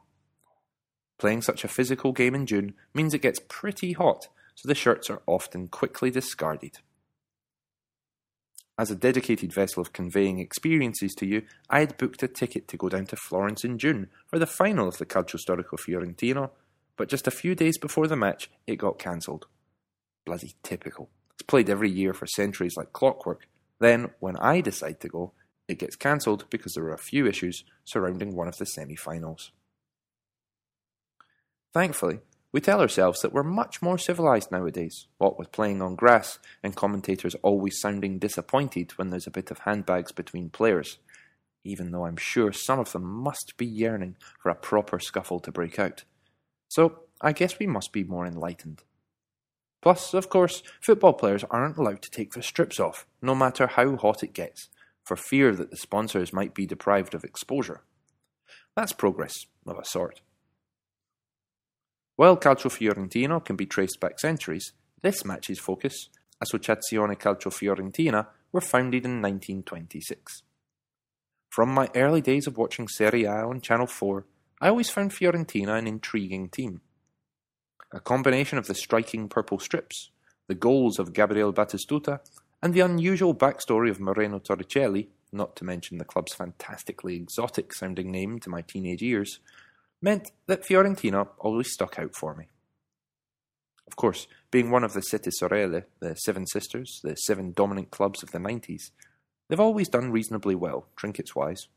Playing 1.20 1.42
such 1.42 1.64
a 1.64 1.70
physical 1.70 2.14
game 2.14 2.34
in 2.34 2.46
June 2.46 2.76
means 2.94 3.14
it 3.14 3.22
gets 3.22 3.42
pretty 3.50 3.94
hot, 3.94 4.28
so 4.58 4.68
the 4.68 4.76
shirts 4.76 5.08
are 5.10 5.22
often 5.28 5.68
quickly 5.68 6.10
discarded. 6.10 6.80
As 8.80 8.90
a 8.90 8.96
dedicated 8.96 9.54
vessel 9.54 9.82
of 9.82 9.94
conveying 9.94 10.40
experiences 10.40 11.14
to 11.16 11.28
you, 11.28 11.44
I 11.70 11.80
had 11.80 11.98
booked 11.98 12.24
a 12.24 12.28
ticket 12.28 12.68
to 12.68 12.78
go 12.78 12.90
down 12.90 13.06
to 13.08 13.16
Florence 13.16 13.64
in 13.64 13.78
June 13.78 14.10
for 14.26 14.40
the 14.40 14.48
final 14.48 14.88
of 14.88 14.98
the 14.98 15.06
Calcio 15.06 15.40
Storico 15.40 15.80
Fiorentino, 15.80 16.52
but 16.96 17.08
just 17.08 17.28
a 17.28 17.32
few 17.32 17.54
days 17.54 17.78
before 17.78 18.08
the 18.08 18.16
match, 18.16 18.50
it 18.66 18.78
got 18.78 18.98
cancelled. 18.98 19.46
Bloody 20.26 20.56
typical. 20.64 21.10
It's 21.36 21.44
played 21.44 21.70
every 21.70 21.92
year 21.92 22.14
for 22.14 22.26
centuries 22.26 22.76
like 22.76 22.94
clockwork. 22.94 23.48
Then, 23.80 24.10
when 24.20 24.38
I 24.38 24.62
decide 24.62 25.00
to 25.02 25.08
go, 25.08 25.34
it 25.68 25.78
gets 25.78 25.96
cancelled 25.96 26.46
because 26.50 26.74
there 26.74 26.86
are 26.86 26.94
a 26.94 26.98
few 26.98 27.28
issues 27.28 27.64
surrounding 27.86 28.36
one 28.36 28.48
of 28.48 28.58
the 28.58 28.66
semi 28.66 28.96
finals. 28.96 29.52
Thankfully, 31.74 32.22
we 32.58 32.62
tell 32.62 32.82
ourselves 32.82 33.22
that 33.22 33.32
we're 33.32 33.44
much 33.44 33.84
more 33.84 34.00
civilized 34.00 34.52
nowadays, 34.52 35.06
what 35.20 35.38
with 35.38 35.52
playing 35.52 35.80
on 35.80 35.94
grass 35.94 36.40
and 36.64 36.76
commentators 36.76 37.36
always 37.44 37.80
sounding 37.80 38.18
disappointed 38.18 38.90
when 38.98 39.12
there's 39.12 39.28
a 39.28 39.32
bit 39.32 39.52
of 39.52 39.60
handbags 39.60 40.12
between 40.12 40.50
players, 40.50 40.98
even 41.64 41.92
though 41.92 42.08
I'm 42.08 42.18
sure 42.18 42.52
some 42.52 42.80
of 42.80 42.94
them 42.94 43.04
must 43.04 43.58
be 43.58 43.66
yearning 43.68 44.16
for 44.42 44.50
a 44.50 44.56
proper 44.56 45.00
scuffle 45.00 45.40
to 45.42 45.52
break 45.52 45.78
out. 45.78 46.04
So 46.68 47.02
I 47.22 47.32
guess 47.32 47.60
we 47.60 47.68
must 47.68 47.94
be 47.94 48.04
more 48.04 48.26
enlightened. 48.26 48.82
Plus, 49.80 50.16
of 50.16 50.28
course, 50.28 50.64
football 50.82 51.14
players 51.14 51.44
aren't 51.52 51.78
allowed 51.78 52.02
to 52.02 52.10
take 52.10 52.34
their 52.34 52.42
strips 52.42 52.80
off, 52.80 53.06
no 53.22 53.36
matter 53.36 53.68
how 53.68 53.98
hot 53.98 54.24
it 54.24 54.34
gets, 54.34 54.68
for 55.04 55.16
fear 55.16 55.54
that 55.54 55.70
the 55.70 55.78
sponsors 55.78 56.34
might 56.34 56.56
be 56.56 56.66
deprived 56.66 57.14
of 57.14 57.24
exposure. 57.24 57.84
That's 58.76 58.94
progress, 58.94 59.36
of 59.68 59.78
a 59.78 59.86
sort. 59.86 60.22
While 62.18 62.38
Calcio 62.38 62.72
Fiorentino 62.72 63.40
can 63.40 63.56
be 63.56 63.68
traced 63.68 64.00
back 64.00 64.20
centuries, 64.20 64.74
this 65.04 65.24
match's 65.24 65.60
focus, 65.60 66.10
Associazione 66.44 67.16
Calcio 67.16 67.52
Fiorentina, 67.52 68.26
were 68.52 68.60
founded 68.60 69.06
in 69.06 69.22
1926. 69.22 70.42
From 71.52 71.70
my 71.70 71.92
early 71.94 72.22
days 72.22 72.48
of 72.48 72.58
watching 72.58 72.88
Serie 72.88 73.26
A 73.26 73.46
on 73.46 73.62
Channel 73.62 73.86
4, 73.86 74.26
I 74.60 74.70
always 74.70 74.90
found 74.90 75.12
Fiorentina 75.12 75.78
an 75.78 75.86
intriguing 75.86 76.50
team. 76.50 76.82
A 77.94 78.00
combination 78.00 78.58
of 78.58 78.66
the 78.66 78.74
striking 78.74 79.30
purple 79.30 79.60
strips, 79.60 80.10
the 80.48 80.56
goals 80.56 80.98
of 80.98 81.14
Gabriele 81.14 81.54
Batistuta, 81.54 82.22
and 82.64 82.74
the 82.74 82.80
unusual 82.80 83.36
backstory 83.36 83.92
of 83.92 84.00
Moreno 84.00 84.40
Torricelli, 84.40 85.10
not 85.32 85.56
to 85.58 85.64
mention 85.64 86.00
the 86.00 86.04
club's 86.04 86.34
fantastically 86.34 87.16
exotic 87.16 87.76
sounding 87.76 88.12
name 88.12 88.40
to 88.40 88.50
my 88.50 88.64
teenage 88.64 89.04
ears, 89.04 89.40
meant 90.02 90.32
that 90.48 90.64
Fiorentina 90.64 91.28
always 91.40 91.72
stuck 91.72 91.98
out 92.00 92.16
for 92.16 92.36
me. 92.36 92.48
Of 93.88 93.96
course, 93.96 94.28
being 94.52 94.70
one 94.70 94.84
of 94.84 94.94
the 94.94 95.02
Sette 95.02 95.32
Sorelle, 95.42 95.84
the 96.00 96.16
Seven 96.16 96.46
Sisters, 96.48 97.00
the 97.04 97.16
seven 97.16 97.54
dominant 97.54 97.90
clubs 97.90 98.22
of 98.22 98.32
the 98.32 98.40
90s, 98.40 98.92
they've 99.48 99.60
always 99.60 99.88
done 99.88 100.12
reasonably 100.12 100.56
well, 100.56 100.88
trinkets 100.96 101.36
wise. 101.36 101.68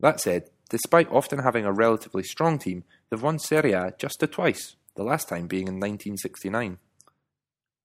That 0.00 0.20
said, 0.20 0.50
despite 0.70 1.10
often 1.10 1.40
having 1.40 1.64
a 1.64 1.72
relatively 1.72 2.22
strong 2.22 2.58
team, 2.58 2.84
they've 3.10 3.22
won 3.22 3.38
Serie 3.38 3.72
A 3.72 3.92
just 3.98 4.24
twice, 4.30 4.76
the 4.94 5.02
last 5.02 5.28
time 5.28 5.46
being 5.46 5.68
in 5.68 5.74
1969. 5.74 6.78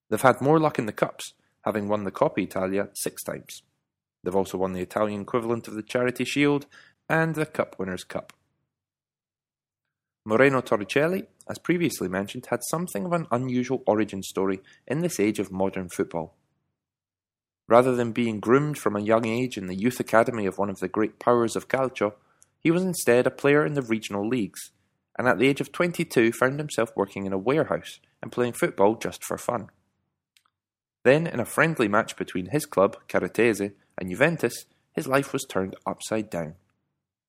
They've 0.10 0.22
had 0.22 0.42
more 0.42 0.60
luck 0.60 0.80
in 0.80 0.86
the 0.86 0.92
Cups, 0.92 1.34
having 1.66 1.88
won 1.88 2.04
the 2.04 2.12
Coppa 2.12 2.40
Italia 2.40 2.90
six 2.94 3.24
times. 3.24 3.64
They've 4.24 4.36
also 4.36 4.58
won 4.58 4.74
the 4.74 4.82
Italian 4.82 5.22
equivalent 5.22 5.68
of 5.68 5.76
the 5.76 5.84
Charity 5.84 6.26
Shield 6.26 6.66
and 7.08 7.36
the 7.36 7.46
Cup 7.46 7.78
Winners' 7.80 8.04
Cup. 8.04 8.34
Moreno 10.30 10.62
Torricelli, 10.62 11.26
as 11.50 11.58
previously 11.58 12.08
mentioned, 12.08 12.46
had 12.52 12.64
something 12.64 13.04
of 13.04 13.14
an 13.14 13.26
unusual 13.32 13.82
origin 13.88 14.22
story 14.22 14.60
in 14.86 15.02
this 15.02 15.20
age 15.20 15.40
of 15.40 15.52
modern 15.52 15.90
football. 15.90 16.36
Rather 17.68 17.96
than 17.96 18.12
being 18.12 18.40
groomed 18.40 18.78
from 18.78 18.96
a 18.96 19.02
young 19.02 19.26
age 19.26 19.58
in 19.58 19.66
the 19.66 19.74
youth 19.74 20.00
academy 20.00 20.46
of 20.46 20.60
one 20.60 20.70
of 20.70 20.82
the 20.82 20.88
great 20.88 21.18
powers 21.18 21.56
of 21.56 21.68
calcio, 21.68 22.14
he 22.60 22.70
was 22.70 22.84
instead 22.84 23.26
a 23.26 23.32
player 23.32 23.66
in 23.66 23.74
the 23.74 23.82
regional 23.82 24.28
leagues, 24.28 24.70
and 25.18 25.28
at 25.28 25.40
the 25.40 25.48
age 25.48 25.62
of 25.62 25.72
22 25.72 26.32
found 26.32 26.60
himself 26.60 26.92
working 26.96 27.26
in 27.26 27.34
a 27.34 27.38
warehouse 27.40 28.00
and 28.22 28.32
playing 28.32 28.54
football 28.54 28.94
just 28.94 29.24
for 29.24 29.40
fun. 29.40 29.70
Then, 31.04 31.26
in 31.26 31.40
a 31.40 31.46
friendly 31.46 31.88
match 31.88 32.16
between 32.16 32.52
his 32.52 32.68
club, 32.68 32.98
Caratese, 33.08 33.74
and 33.98 34.12
Juventus, 34.12 34.66
his 34.94 35.08
life 35.08 35.34
was 35.34 35.46
turned 35.46 35.76
upside 35.88 36.30
down. 36.30 36.54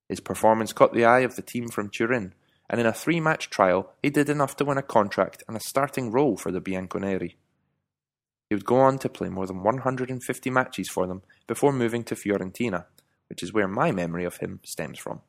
His 0.07 0.19
performance 0.19 0.71
caught 0.71 0.93
the 0.93 1.05
eye 1.05 1.21
of 1.21 1.35
the 1.35 1.41
team 1.41 1.67
from 1.69 1.89
Turin, 1.89 2.35
and 2.71 2.79
in 2.79 2.87
a 2.87 2.93
three 2.93 3.19
match 3.19 3.49
trial, 3.49 3.91
he 4.01 4.09
did 4.09 4.29
enough 4.29 4.55
to 4.55 4.65
win 4.65 4.77
a 4.77 4.81
contract 4.81 5.43
and 5.47 5.57
a 5.57 5.59
starting 5.59 6.09
role 6.09 6.37
for 6.37 6.51
the 6.51 6.61
Bianconeri. 6.61 7.35
He 8.49 8.55
would 8.55 8.65
go 8.65 8.79
on 8.79 8.97
to 8.99 9.09
play 9.09 9.27
more 9.27 9.45
than 9.45 9.61
150 9.61 10.49
matches 10.49 10.89
for 10.89 11.05
them 11.05 11.21
before 11.47 11.73
moving 11.73 12.05
to 12.05 12.15
Fiorentina, 12.15 12.85
which 13.27 13.43
is 13.43 13.51
where 13.51 13.67
my 13.67 13.91
memory 13.91 14.23
of 14.23 14.37
him 14.37 14.61
stems 14.63 14.97
from. 14.97 15.19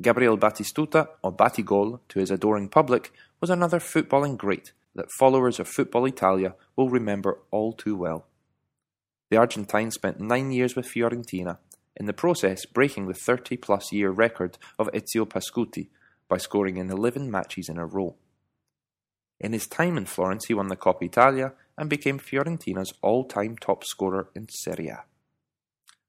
Gabriel 0.00 0.38
Batistuta, 0.38 1.08
or 1.24 1.32
Batigol, 1.32 1.98
to 2.08 2.20
his 2.20 2.30
adoring 2.30 2.68
public, 2.68 3.12
was 3.40 3.50
another 3.50 3.80
footballing 3.80 4.36
great 4.36 4.72
that 4.94 5.10
followers 5.10 5.58
of 5.58 5.66
Football 5.66 6.06
Italia 6.06 6.54
will 6.76 6.90
remember 6.90 7.40
all 7.50 7.72
too 7.72 7.96
well. 7.96 8.26
The 9.30 9.36
Argentine 9.36 9.90
spent 9.90 10.20
nine 10.20 10.52
years 10.52 10.76
with 10.76 10.86
Fiorentina, 10.86 11.58
in 11.98 12.06
the 12.06 12.12
process 12.12 12.64
breaking 12.64 13.06
the 13.06 13.14
30 13.14 13.56
plus 13.58 13.92
year 13.92 14.10
record 14.10 14.56
of 14.78 14.88
Ezio 14.92 15.26
Pascutti 15.26 15.88
by 16.28 16.38
scoring 16.38 16.76
in 16.76 16.90
11 16.90 17.30
matches 17.30 17.68
in 17.68 17.76
a 17.78 17.86
row. 17.86 18.14
In 19.40 19.52
his 19.52 19.66
time 19.66 19.96
in 19.96 20.06
Florence, 20.06 20.46
he 20.46 20.54
won 20.54 20.68
the 20.68 20.76
Coppa 20.76 21.02
Italia 21.02 21.52
and 21.76 21.90
became 21.90 22.18
Fiorentina's 22.18 22.92
all 23.02 23.24
time 23.24 23.56
top 23.56 23.84
scorer 23.84 24.28
in 24.34 24.48
Serie 24.48 24.88
A. 24.88 25.04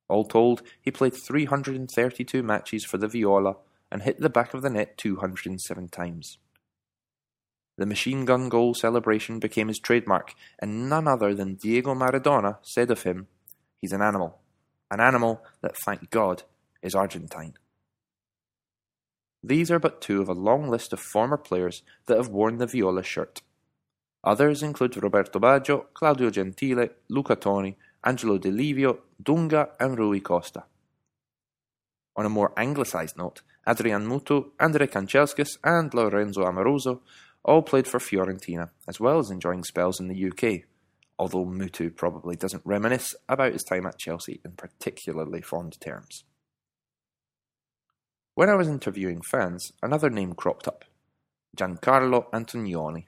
All 0.08 0.26
told, 0.26 0.64
he 0.82 0.90
played 0.90 1.14
332 1.14 2.42
matches 2.42 2.84
for 2.84 2.98
the 2.98 3.08
Viola 3.08 3.58
and 3.92 4.02
hit 4.02 4.20
the 4.20 4.30
back 4.30 4.54
of 4.54 4.62
the 4.62 4.70
net 4.70 4.98
207 4.98 5.90
times. 5.90 6.38
The 7.78 7.86
machine 7.86 8.26
gun 8.26 8.50
goal 8.50 8.74
celebration 8.74 9.40
became 9.40 9.70
his 9.70 9.80
trademark, 9.80 10.34
and 10.60 10.90
none 10.90 11.08
other 11.08 11.34
than 11.34 11.56
Diego 11.56 11.94
Maradona 11.94 12.58
said 12.62 12.92
of 12.92 13.04
him, 13.04 13.28
He's 13.78 13.94
an 13.94 14.02
animal. 14.02 14.39
An 14.92 15.00
animal 15.00 15.44
that, 15.62 15.76
thank 15.86 16.10
God, 16.10 16.44
is 16.82 16.96
Argentine. 16.96 17.54
These 19.44 19.72
are 19.72 19.80
but 19.80 20.02
two 20.02 20.22
of 20.22 20.28
a 20.28 20.34
long 20.34 20.70
list 20.70 20.92
of 20.92 21.00
former 21.00 21.38
players 21.38 21.84
that 22.08 22.18
have 22.18 22.28
worn 22.28 22.58
the 22.58 22.68
Viola 22.68 23.04
shirt. 23.04 23.42
Others 24.24 24.64
include 24.64 25.02
Roberto 25.02 25.40
Baggio, 25.40 25.86
Claudio 25.94 26.30
Gentile, 26.30 26.90
Luca 27.08 27.36
Toni, 27.36 27.78
Angelo 28.04 28.38
Di 28.38 28.52
Livio, 28.52 29.00
Dunga, 29.22 29.70
and 29.80 29.98
Rui 29.98 30.20
Costa. 30.20 30.66
On 32.18 32.26
a 32.26 32.30
more 32.30 32.52
anglicised 32.58 33.18
note, 33.18 33.42
Adrian 33.66 34.06
Mutu, 34.06 34.52
Andre 34.60 34.88
Kanchelskis, 34.88 35.58
and 35.64 35.94
Lorenzo 35.94 36.46
Amoroso 36.46 37.02
all 37.46 37.62
played 37.62 37.88
for 37.88 38.00
Fiorentina, 38.00 38.72
as 38.88 39.00
well 39.00 39.20
as 39.20 39.32
enjoying 39.32 39.64
spells 39.64 40.00
in 40.02 40.10
the 40.10 40.26
UK, 40.30 40.66
although 41.20 41.46
Mutu 41.46 41.94
probably 41.94 42.38
doesn't 42.38 42.64
reminisce 42.66 43.14
about 43.28 43.52
his 43.52 43.64
time 43.64 43.86
at 43.86 44.00
Chelsea 44.00 44.40
in 44.46 44.54
particularly 44.54 45.42
fond 45.42 45.80
terms. 45.82 46.24
When 48.36 48.50
I 48.50 48.56
was 48.56 48.70
interviewing 48.70 49.22
fans, 49.22 49.74
another 49.84 50.10
name 50.10 50.34
cropped 50.34 50.66
up 50.66 50.86
Giancarlo 51.58 52.32
Antognoni. 52.32 53.06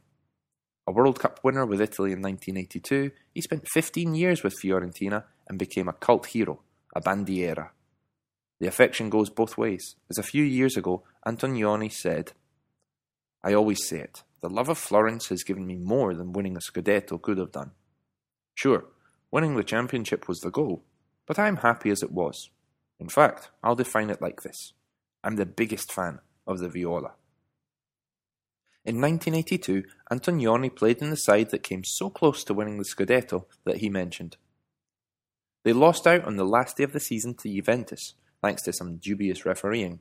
A 0.86 0.92
World 0.92 1.20
Cup 1.20 1.40
winner 1.42 1.66
with 1.66 1.80
Italy 1.80 2.12
in 2.12 2.22
1982, 2.22 3.12
he 3.34 3.42
spent 3.42 3.68
15 3.70 4.14
years 4.14 4.44
with 4.44 4.60
Fiorentina 4.62 5.24
and 5.48 5.58
became 5.58 5.88
a 5.88 5.94
cult 5.94 6.26
hero, 6.26 6.62
a 6.94 7.00
bandiera. 7.00 7.70
The 8.60 8.68
affection 8.68 9.10
goes 9.10 9.30
both 9.30 9.58
ways, 9.58 9.96
as 10.10 10.18
a 10.18 10.24
few 10.24 10.44
years 10.44 10.76
ago 10.76 11.04
Antognoni 11.26 11.92
said, 11.92 12.34
I 13.44 13.54
always 13.54 13.88
say 13.88 14.00
it, 14.00 14.24
the 14.42 14.50
love 14.50 14.70
of 14.70 14.78
Florence 14.78 15.30
has 15.30 15.44
given 15.44 15.66
me 15.66 15.78
more 15.78 16.14
than 16.14 16.34
winning 16.34 16.58
a 16.58 16.60
Scudetto 16.60 17.22
could 17.22 17.38
have 17.38 17.52
done. 17.52 17.72
Sure, 18.54 18.86
winning 19.32 19.56
the 19.56 19.64
championship 19.64 20.28
was 20.28 20.42
the 20.42 20.52
goal, 20.52 20.84
but 21.26 21.40
I'm 21.40 21.58
happy 21.58 21.90
as 21.90 22.04
it 22.04 22.12
was. 22.12 22.50
In 23.00 23.10
fact, 23.10 23.50
I'll 23.64 23.76
define 23.76 24.10
it 24.10 24.22
like 24.22 24.42
this 24.42 24.74
I'm 25.24 25.36
the 25.36 25.46
biggest 25.46 25.92
fan 25.92 26.20
of 26.46 26.60
the 26.60 26.70
viola. 26.70 27.14
In 28.84 29.00
1982, 29.00 29.84
Antognoni 30.12 30.76
played 30.76 31.02
in 31.02 31.12
the 31.12 31.18
side 31.18 31.52
that 31.52 31.62
came 31.62 31.84
so 31.84 32.10
close 32.10 32.44
to 32.44 32.54
winning 32.54 32.78
the 32.78 32.84
Scudetto 32.84 33.46
that 33.64 33.78
he 33.78 33.90
mentioned. 33.90 34.38
They 35.64 35.74
lost 35.74 36.08
out 36.08 36.26
on 36.26 36.38
the 36.38 36.46
last 36.46 36.78
day 36.78 36.84
of 36.84 36.92
the 36.92 37.00
season 37.00 37.36
to 37.36 37.54
Juventus, 37.54 38.16
thanks 38.42 38.64
to 38.64 38.74
some 38.74 38.98
dubious 38.98 39.46
refereeing. 39.46 40.00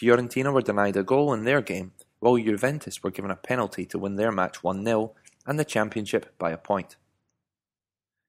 Fiorentina 0.00 0.52
were 0.52 0.62
denied 0.62 0.96
a 0.96 1.02
goal 1.02 1.32
in 1.32 1.44
their 1.44 1.60
game, 1.60 1.92
while 2.20 2.36
Juventus 2.36 3.02
were 3.02 3.10
given 3.10 3.32
a 3.32 3.36
penalty 3.36 3.84
to 3.86 3.98
win 3.98 4.14
their 4.14 4.30
match 4.30 4.62
1 4.62 4.84
0 4.84 5.12
and 5.44 5.58
the 5.58 5.64
championship 5.64 6.38
by 6.38 6.52
a 6.52 6.56
point. 6.56 6.96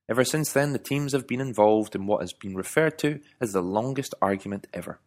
Ever 0.10 0.24
since 0.24 0.54
then, 0.54 0.72
the 0.72 0.80
teams 0.80 1.12
have 1.12 1.28
been 1.28 1.42
involved 1.42 1.94
in 1.94 2.08
what 2.08 2.22
has 2.22 2.32
been 2.34 2.56
referred 2.56 2.98
to 3.00 3.20
as 3.42 3.52
the 3.52 3.62
longest 3.62 4.16
argument 4.22 4.68
ever, 4.74 5.00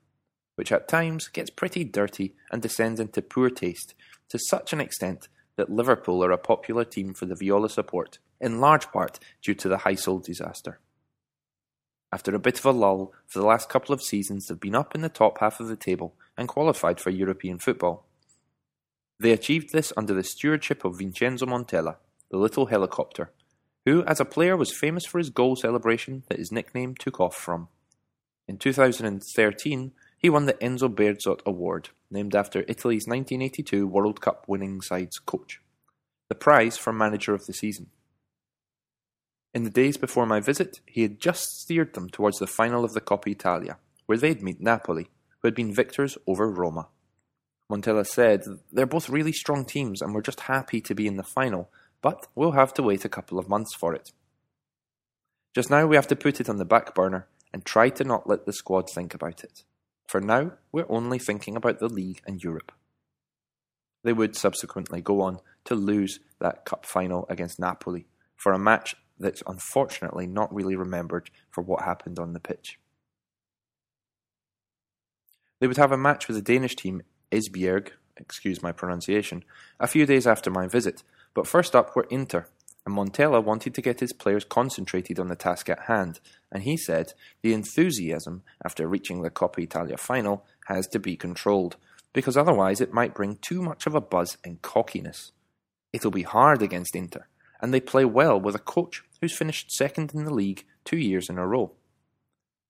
which 0.57 0.71
at 0.71 0.89
times 0.89 1.29
gets 1.29 1.49
pretty 1.49 1.85
dirty 1.85 2.35
and 2.53 2.61
descends 2.61 3.01
into 3.01 3.23
poor 3.23 3.49
taste 3.49 3.95
to 4.29 4.39
such 4.39 4.73
an 4.73 4.81
extent 4.81 5.29
that 5.57 5.71
Liverpool 5.71 6.23
are 6.23 6.31
a 6.31 6.39
popular 6.39 6.85
team 6.85 7.15
for 7.15 7.27
the 7.27 7.35
Viola 7.35 7.71
support, 7.71 8.19
in 8.41 8.61
large 8.61 8.91
part 8.93 9.19
due 9.43 9.55
to 9.55 9.69
the 9.69 9.79
Heysel 9.79 10.23
disaster. 10.23 10.81
After 12.13 12.35
a 12.35 12.41
bit 12.41 12.59
of 12.59 12.67
a 12.67 12.73
lull, 12.73 13.13
for 13.27 13.39
the 13.39 13.47
last 13.47 13.69
couple 13.69 13.95
of 13.95 14.03
seasons 14.03 14.47
they've 14.47 14.61
been 14.61 14.75
up 14.75 14.95
in 14.95 15.01
the 15.01 15.09
top 15.09 15.39
half 15.39 15.61
of 15.61 15.69
the 15.69 15.77
table 15.77 16.15
and 16.37 16.49
qualified 16.49 17.01
for 17.01 17.11
European 17.11 17.59
football. 17.59 18.07
They 19.19 19.33
achieved 19.33 19.73
this 19.73 19.93
under 19.97 20.13
the 20.13 20.25
stewardship 20.25 20.85
of 20.85 20.99
Vincenzo 20.99 21.47
Montella, 21.47 21.97
the 22.31 22.39
little 22.39 22.67
helicopter, 22.67 23.31
who 23.87 24.03
as 24.05 24.21
a 24.21 24.25
player 24.25 24.57
was 24.57 24.73
famous 24.73 25.07
for 25.07 25.19
his 25.19 25.31
goal 25.31 25.57
celebration 25.57 26.25
that 26.29 26.39
his 26.39 26.53
nickname 26.53 26.95
took 26.95 27.21
off 27.21 27.37
from. 27.37 27.69
In 28.47 28.59
2013, 28.59 29.93
he 30.19 30.29
won 30.29 30.47
the 30.47 30.55
Enzo 30.55 30.93
Bearzot 30.95 31.41
Award, 31.47 31.91
named 32.11 32.35
after 32.35 32.61
Italy's 32.69 33.07
1982 33.07 33.87
World 33.87 34.21
Cup 34.21 34.45
winning 34.47 34.81
side's 34.81 35.19
coach, 35.19 35.61
the 36.29 36.35
prize 36.35 36.77
for 36.77 36.93
Manager 36.93 37.33
of 37.33 37.47
the 37.47 37.55
Season. 37.55 37.87
In 39.55 39.65
the 39.65 39.71
days 39.71 39.97
before 39.97 40.27
my 40.27 40.41
visit, 40.41 40.81
he 40.87 41.03
had 41.03 41.21
just 41.21 41.43
steered 41.61 41.95
them 41.95 42.09
towards 42.09 42.39
the 42.39 42.47
final 42.47 42.85
of 42.85 42.93
the 42.93 43.01
Coppa 43.01 43.29
Italia, 43.29 43.79
where 44.07 44.19
they'd 44.19 44.43
meet 44.43 44.61
Napoli, 44.61 45.09
who 45.41 45.49
had 45.49 45.55
been 45.55 45.75
victors 45.75 46.19
over 46.27 46.49
Roma. 46.49 46.89
Montella 47.71 48.07
said, 48.07 48.45
They're 48.71 48.87
both 48.87 49.09
really 49.09 49.33
strong 49.33 49.65
teams 49.65 50.03
and 50.03 50.15
we're 50.15 50.23
just 50.23 50.41
happy 50.41 50.81
to 50.83 50.95
be 50.95 51.07
in 51.07 51.17
the 51.17 51.23
final, 51.23 51.71
but 52.03 52.27
we'll 52.35 52.53
have 52.53 52.73
to 52.75 52.83
wait 52.83 53.05
a 53.05 53.09
couple 53.09 53.39
of 53.39 53.49
months 53.49 53.75
for 53.75 53.95
it. 53.95 54.13
Just 55.55 55.71
now 55.71 55.87
we 55.87 55.97
have 55.97 56.07
to 56.09 56.17
put 56.17 56.41
it 56.41 56.49
on 56.49 56.57
the 56.57 56.65
back 56.65 56.95
burner 56.95 57.27
and 57.53 57.65
try 57.65 57.89
to 57.91 58.05
not 58.05 58.29
let 58.29 58.47
the 58.47 58.53
squad 58.53 58.89
think 58.89 59.15
about 59.15 59.43
it. 59.43 59.65
For 60.07 60.21
now, 60.21 60.53
we're 60.73 60.87
only 60.89 61.19
thinking 61.19 61.57
about 61.57 61.79
the 61.79 61.89
league 61.89 62.21
and 62.27 62.43
Europe. 62.43 62.73
They 64.03 64.13
would 64.13 64.37
subsequently 64.37 65.01
go 65.01 65.21
on 65.21 65.41
to 65.65 65.75
lose 65.75 66.21
that 66.41 66.65
cup 66.65 66.87
final 66.87 67.27
against 67.29 67.59
Napoli 67.59 68.07
for 68.37 68.53
a 68.53 68.59
match 68.59 68.95
that's 69.19 69.43
unfortunately 69.47 70.27
not 70.27 70.53
really 70.55 70.77
remembered 70.77 71.31
for 71.51 71.63
what 71.63 71.83
happened 71.83 72.19
on 72.19 72.33
the 72.33 72.41
pitch. 72.41 72.79
They 75.61 75.67
would 75.67 75.77
have 75.77 75.93
a 75.93 75.99
match 75.99 76.27
with 76.27 76.37
the 76.37 76.43
Danish 76.43 76.75
team 76.75 77.03
Esbjerg, 77.31 77.91
excuse 78.17 78.63
my 78.63 78.73
pronunciation, 78.73 79.45
a 79.79 79.87
few 79.87 80.07
days 80.07 80.27
after 80.27 80.51
my 80.51 80.67
visit, 80.67 81.03
but 81.35 81.47
first 81.47 81.77
up 81.77 81.95
were 81.95 82.07
Inter, 82.11 82.47
and 82.87 82.97
Montella 82.97 83.43
wanted 83.43 83.75
to 83.75 83.83
get 83.83 84.01
his 84.01 84.13
players 84.13 84.45
concentrated 84.45 85.19
on 85.19 85.29
the 85.29 85.37
task 85.37 85.69
at 85.69 85.83
hand, 85.83 86.21
and 86.51 86.63
he 86.63 86.77
said 86.77 87.13
the 87.43 87.53
enthusiasm 87.53 88.43
after 88.65 88.89
reaching 88.89 89.23
the 89.23 89.31
Coppa 89.31 89.63
Italia 89.63 89.97
final 89.97 90.45
has 90.67 90.87
to 90.89 90.99
be 90.99 91.17
controlled, 91.17 91.77
because 92.13 92.37
otherwise 92.37 92.81
it 92.81 92.93
might 92.93 93.15
bring 93.15 93.37
too 93.37 93.63
much 93.63 93.87
of 93.87 93.95
a 93.95 94.01
buzz 94.01 94.39
and 94.45 94.63
cockiness. 94.63 95.33
It'll 95.93 96.11
be 96.11 96.23
hard 96.23 96.63
against 96.63 96.97
Inter, 96.97 97.27
and 97.61 97.73
they 97.73 97.81
play 97.81 98.05
well 98.05 98.41
with 98.41 98.55
a 98.55 98.61
coach 98.61 99.03
who's 99.21 99.37
finished 99.37 99.71
second 99.71 100.15
in 100.15 100.25
the 100.25 100.35
league 100.35 100.65
two 100.85 100.99
years 100.99 101.29
in 101.29 101.39
a 101.39 101.47
row. 101.47 101.73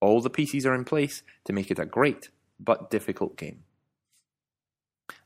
All 0.01 0.21
the 0.21 0.31
pieces 0.31 0.67
are 0.67 0.75
in 0.75 0.85
place 0.85 1.23
to 1.45 1.53
make 1.53 1.71
it 1.71 1.79
a 1.79 1.87
great 1.87 2.31
but 2.59 2.91
difficult 2.91 3.37
game 3.37 3.65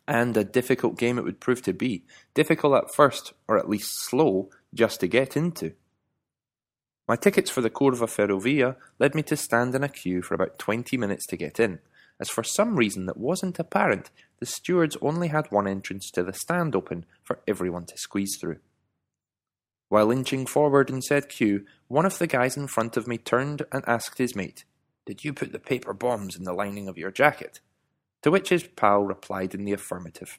and 0.06 0.36
a 0.36 0.44
difficult 0.44 0.98
game 0.98 1.18
it 1.18 1.24
would 1.24 1.40
prove 1.40 1.62
to 1.62 1.72
be. 1.72 2.04
Difficult 2.34 2.74
at 2.74 2.94
first, 2.94 3.32
or 3.48 3.58
at 3.58 3.68
least 3.68 3.90
slow, 4.08 4.50
just 4.72 5.00
to 5.00 5.06
get 5.06 5.36
into. 5.36 5.72
My 7.06 7.16
tickets 7.16 7.50
for 7.50 7.60
the 7.60 7.70
Curva 7.70 8.08
Ferrovia 8.08 8.76
led 8.98 9.14
me 9.14 9.22
to 9.24 9.36
stand 9.36 9.74
in 9.74 9.84
a 9.84 9.88
queue 9.88 10.22
for 10.22 10.34
about 10.34 10.58
20 10.58 10.96
minutes 10.96 11.26
to 11.26 11.36
get 11.36 11.60
in, 11.60 11.80
as 12.20 12.30
for 12.30 12.44
some 12.44 12.76
reason 12.76 13.06
that 13.06 13.16
wasn't 13.16 13.58
apparent, 13.58 14.10
the 14.38 14.46
stewards 14.46 14.96
only 15.02 15.28
had 15.28 15.50
one 15.50 15.66
entrance 15.66 16.10
to 16.12 16.22
the 16.22 16.32
stand 16.32 16.76
open 16.76 17.06
for 17.22 17.40
everyone 17.48 17.86
to 17.86 17.98
squeeze 17.98 18.36
through. 18.40 18.60
While 19.88 20.10
inching 20.10 20.46
forward 20.46 20.90
in 20.90 21.02
said 21.02 21.28
queue, 21.28 21.66
one 21.88 22.06
of 22.06 22.18
the 22.18 22.26
guys 22.26 22.56
in 22.56 22.68
front 22.68 22.96
of 22.96 23.06
me 23.06 23.18
turned 23.18 23.62
and 23.72 23.84
asked 23.86 24.18
his 24.18 24.36
mate, 24.36 24.64
Did 25.06 25.24
you 25.24 25.32
put 25.32 25.52
the 25.52 25.58
paper 25.58 25.92
bombs 25.92 26.36
in 26.36 26.44
the 26.44 26.52
lining 26.52 26.88
of 26.88 26.98
your 26.98 27.10
jacket? 27.10 27.60
To 28.24 28.30
which 28.30 28.48
his 28.48 28.62
pal 28.62 29.02
replied 29.02 29.54
in 29.54 29.66
the 29.66 29.74
affirmative. 29.74 30.38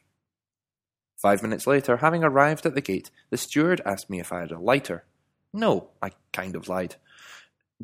Five 1.21 1.43
minutes 1.43 1.67
later, 1.67 1.97
having 1.97 2.23
arrived 2.23 2.65
at 2.65 2.73
the 2.73 2.81
gate, 2.81 3.11
the 3.29 3.37
steward 3.37 3.79
asked 3.85 4.09
me 4.09 4.19
if 4.19 4.33
I 4.33 4.39
had 4.39 4.51
a 4.51 4.57
lighter. 4.57 5.05
No, 5.53 5.91
I 6.01 6.09
kind 6.33 6.55
of 6.55 6.67
lied. 6.67 6.95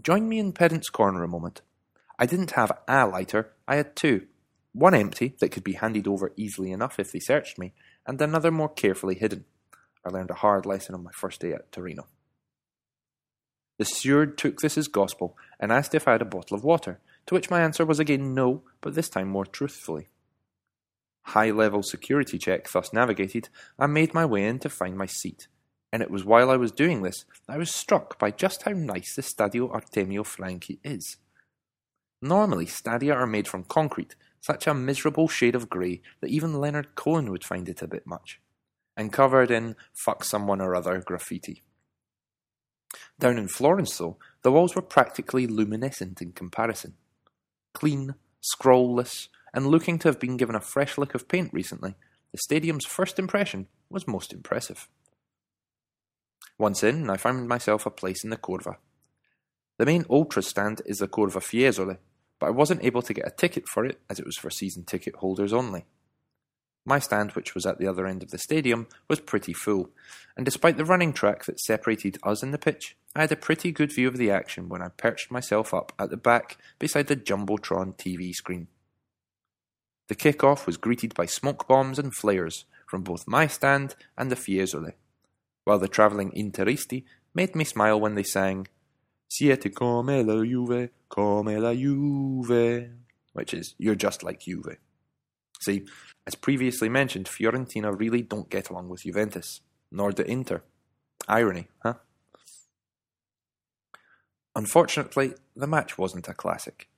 Join 0.02 0.28
me 0.28 0.40
in 0.40 0.54
Pedant's 0.54 0.90
Corner 0.90 1.24
a 1.24 1.28
moment. 1.28 1.62
I 2.18 2.26
didn't 2.26 2.52
have 2.52 2.72
a 2.88 3.06
lighter, 3.06 3.54
I 3.68 3.76
had 3.76 3.96
two. 3.96 4.26
One 4.74 4.96
empty, 4.96 5.36
that 5.40 5.52
could 5.52 5.64
be 5.64 5.74
handed 5.74 6.08
over 6.08 6.34
easily 6.36 6.72
enough 6.72 7.00
if 7.00 7.12
they 7.12 7.20
searched 7.20 7.60
me, 7.60 7.74
and 8.08 8.20
another 8.20 8.50
more 8.50 8.70
carefully 8.70 9.14
hidden. 9.14 9.46
I 10.04 10.10
learned 10.10 10.32
a 10.32 10.36
hard 10.36 10.66
lesson 10.66 10.96
on 10.96 11.04
my 11.04 11.12
first 11.12 11.42
day 11.42 11.54
at 11.54 11.72
Torino. 11.72 12.08
The 13.78 13.86
steward 13.86 14.36
took 14.36 14.62
this 14.62 14.80
as 14.80 14.88
gospel 14.88 15.38
and 15.60 15.72
asked 15.72 15.94
if 15.94 16.08
I 16.08 16.14
had 16.14 16.24
a 16.24 16.26
bottle 16.26 16.58
of 16.58 16.64
water, 16.64 17.00
to 17.28 17.36
which 17.36 17.50
my 17.50 17.62
answer 17.62 17.86
was 17.86 18.00
again 18.00 18.34
no, 18.34 18.64
but 18.82 18.96
this 18.96 19.10
time 19.10 19.28
more 19.28 19.46
truthfully. 19.46 20.10
High 21.24 21.52
level 21.52 21.84
security 21.84 22.38
check 22.38 22.70
thus 22.70 22.92
navigated, 22.94 23.50
I 23.78 23.88
made 23.88 24.14
my 24.14 24.26
way 24.26 24.46
in 24.46 24.60
to 24.60 24.70
find 24.70 24.98
my 24.98 25.06
seat, 25.06 25.48
and 25.92 26.02
it 26.02 26.12
was 26.12 26.26
while 26.26 26.50
I 26.50 26.58
was 26.58 26.72
doing 26.72 27.02
this 27.02 27.26
that 27.48 27.54
I 27.54 27.58
was 27.58 27.74
struck 27.74 28.18
by 28.18 28.32
just 28.32 28.64
how 28.64 28.72
nice 28.72 29.16
the 29.16 29.22
Stadio 29.22 29.72
Artemio 29.72 30.26
Franchi 30.26 30.80
is. 30.84 31.18
Normally, 32.22 32.66
stadia 32.66 33.14
are 33.14 33.28
made 33.28 33.48
from 33.48 33.64
concrete, 33.64 34.16
such 34.42 34.68
a 34.68 34.74
miserable 34.74 35.28
shade 35.28 35.56
of 35.56 35.70
grey 35.70 36.02
that 36.20 36.30
even 36.30 36.60
Leonard 36.60 36.96
Cohen 36.96 37.32
would 37.32 37.44
find 37.44 37.70
it 37.70 37.82
a 37.82 37.88
bit 37.88 38.06
much 38.06 38.40
and 38.98 39.14
covered 39.14 39.50
in 39.50 39.76
fuck 39.94 40.24
someone 40.24 40.62
or 40.62 40.76
other 40.76 41.02
graffiti. 41.02 41.64
Down 43.20 43.38
in 43.38 43.48
Florence, 43.48 43.98
though, 43.98 44.18
the 44.42 44.52
walls 44.52 44.76
were 44.76 44.82
practically 44.82 45.48
luminescent 45.48 46.22
in 46.22 46.34
comparison. 46.34 46.96
Clean, 47.74 48.16
scrollless, 48.42 49.28
and 49.54 49.68
looking 49.68 50.00
to 50.00 50.08
have 50.08 50.20
been 50.20 50.38
given 50.38 50.56
a 50.56 50.62
fresh 50.62 50.98
lick 50.98 51.14
of 51.14 51.28
paint 51.28 51.52
recently, 51.54 51.96
the 52.32 52.38
stadium's 52.38 52.86
first 52.86 53.20
impression 53.20 53.68
was 53.90 54.08
most 54.08 54.34
impressive. 54.34 54.88
Once 56.58 56.84
in, 56.84 57.10
I 57.10 57.18
found 57.18 57.48
myself 57.48 57.86
a 57.86 57.92
place 57.92 58.24
in 58.24 58.30
the 58.30 58.38
Curva. 58.38 58.78
The 59.78 59.86
main 59.86 60.06
ultra 60.10 60.42
stand 60.42 60.82
is 60.86 61.00
the 61.00 61.08
Curva 61.08 61.42
Fiesole, 61.42 61.98
but 62.40 62.48
I 62.48 62.52
wasn't 62.52 62.84
able 62.84 63.02
to 63.02 63.14
get 63.14 63.28
a 63.28 63.32
ticket 63.32 63.68
for 63.68 63.86
it 63.86 64.00
as 64.10 64.20
it 64.20 64.26
was 64.26 64.38
for 64.38 64.50
season 64.50 64.84
ticket 64.84 65.16
holders 65.16 65.54
only. 65.54 65.86
My 66.86 67.00
stand, 67.00 67.32
which 67.32 67.54
was 67.54 67.66
at 67.66 67.78
the 67.78 67.88
other 67.88 68.08
end 68.08 68.24
of 68.24 68.32
the 68.32 68.38
stadium, 68.38 68.88
was 69.08 69.20
pretty 69.20 69.54
full, 69.54 69.90
and 70.36 70.46
despite 70.46 70.78
the 70.78 70.86
running 70.86 71.14
track 71.14 71.46
that 71.46 71.60
separated 71.60 72.18
us 72.24 72.42
and 72.42 72.54
the 72.54 72.58
pitch, 72.58 72.96
I 73.16 73.22
had 73.22 73.32
a 73.32 73.36
pretty 73.36 73.72
good 73.72 73.92
view 73.94 74.08
of 74.08 74.18
the 74.18 74.32
action 74.32 74.70
when 74.70 74.82
I 74.82 74.88
perched 74.88 75.32
myself 75.32 75.74
up 75.74 75.92
at 76.00 76.10
the 76.10 76.18
back 76.18 76.58
beside 76.80 77.08
the 77.08 77.16
Jumbotron 77.16 77.98
TV 77.98 78.34
screen. 78.34 78.68
The 80.08 80.16
kick-off 80.16 80.66
was 80.66 80.78
greeted 80.78 81.14
by 81.14 81.26
smoke 81.26 81.68
bombs 81.68 82.00
and 82.00 82.16
flares 82.16 82.66
from 82.88 83.04
both 83.04 83.28
my 83.28 83.48
stand 83.48 83.96
and 84.18 84.32
the 84.32 84.36
Fiesole, 84.36 84.94
while 85.66 85.80
the 85.80 85.88
travelling 85.88 86.32
Interisti 86.32 87.04
made 87.34 87.56
me 87.56 87.64
smile 87.64 88.00
when 88.00 88.16
they 88.16 88.24
sang 88.24 88.68
Siete 89.30 89.74
come 89.74 90.08
la 90.08 90.44
Juve, 90.44 90.90
come 91.10 91.46
la 91.46 91.74
Juve, 91.74 92.90
which 93.34 93.54
is, 93.54 93.76
you're 93.78 93.96
just 93.96 94.24
like 94.24 94.42
Juve. 94.42 94.78
See, 95.62 95.86
as 96.28 96.36
previously 96.36 96.90
mentioned, 96.90 97.28
Fiorentina 97.28 97.98
really 97.98 98.22
don't 98.22 98.50
get 98.50 98.70
along 98.70 98.90
with 98.90 99.04
Juventus, 99.04 99.62
nor 99.92 100.12
do 100.12 100.24
Inter. 100.24 100.64
Irony, 101.28 101.68
huh? 101.84 101.96
Unfortunately, 104.56 105.34
the 105.56 105.68
match 105.68 105.98
wasn't 105.98 106.28
a 106.28 106.34
classic. 106.34 106.90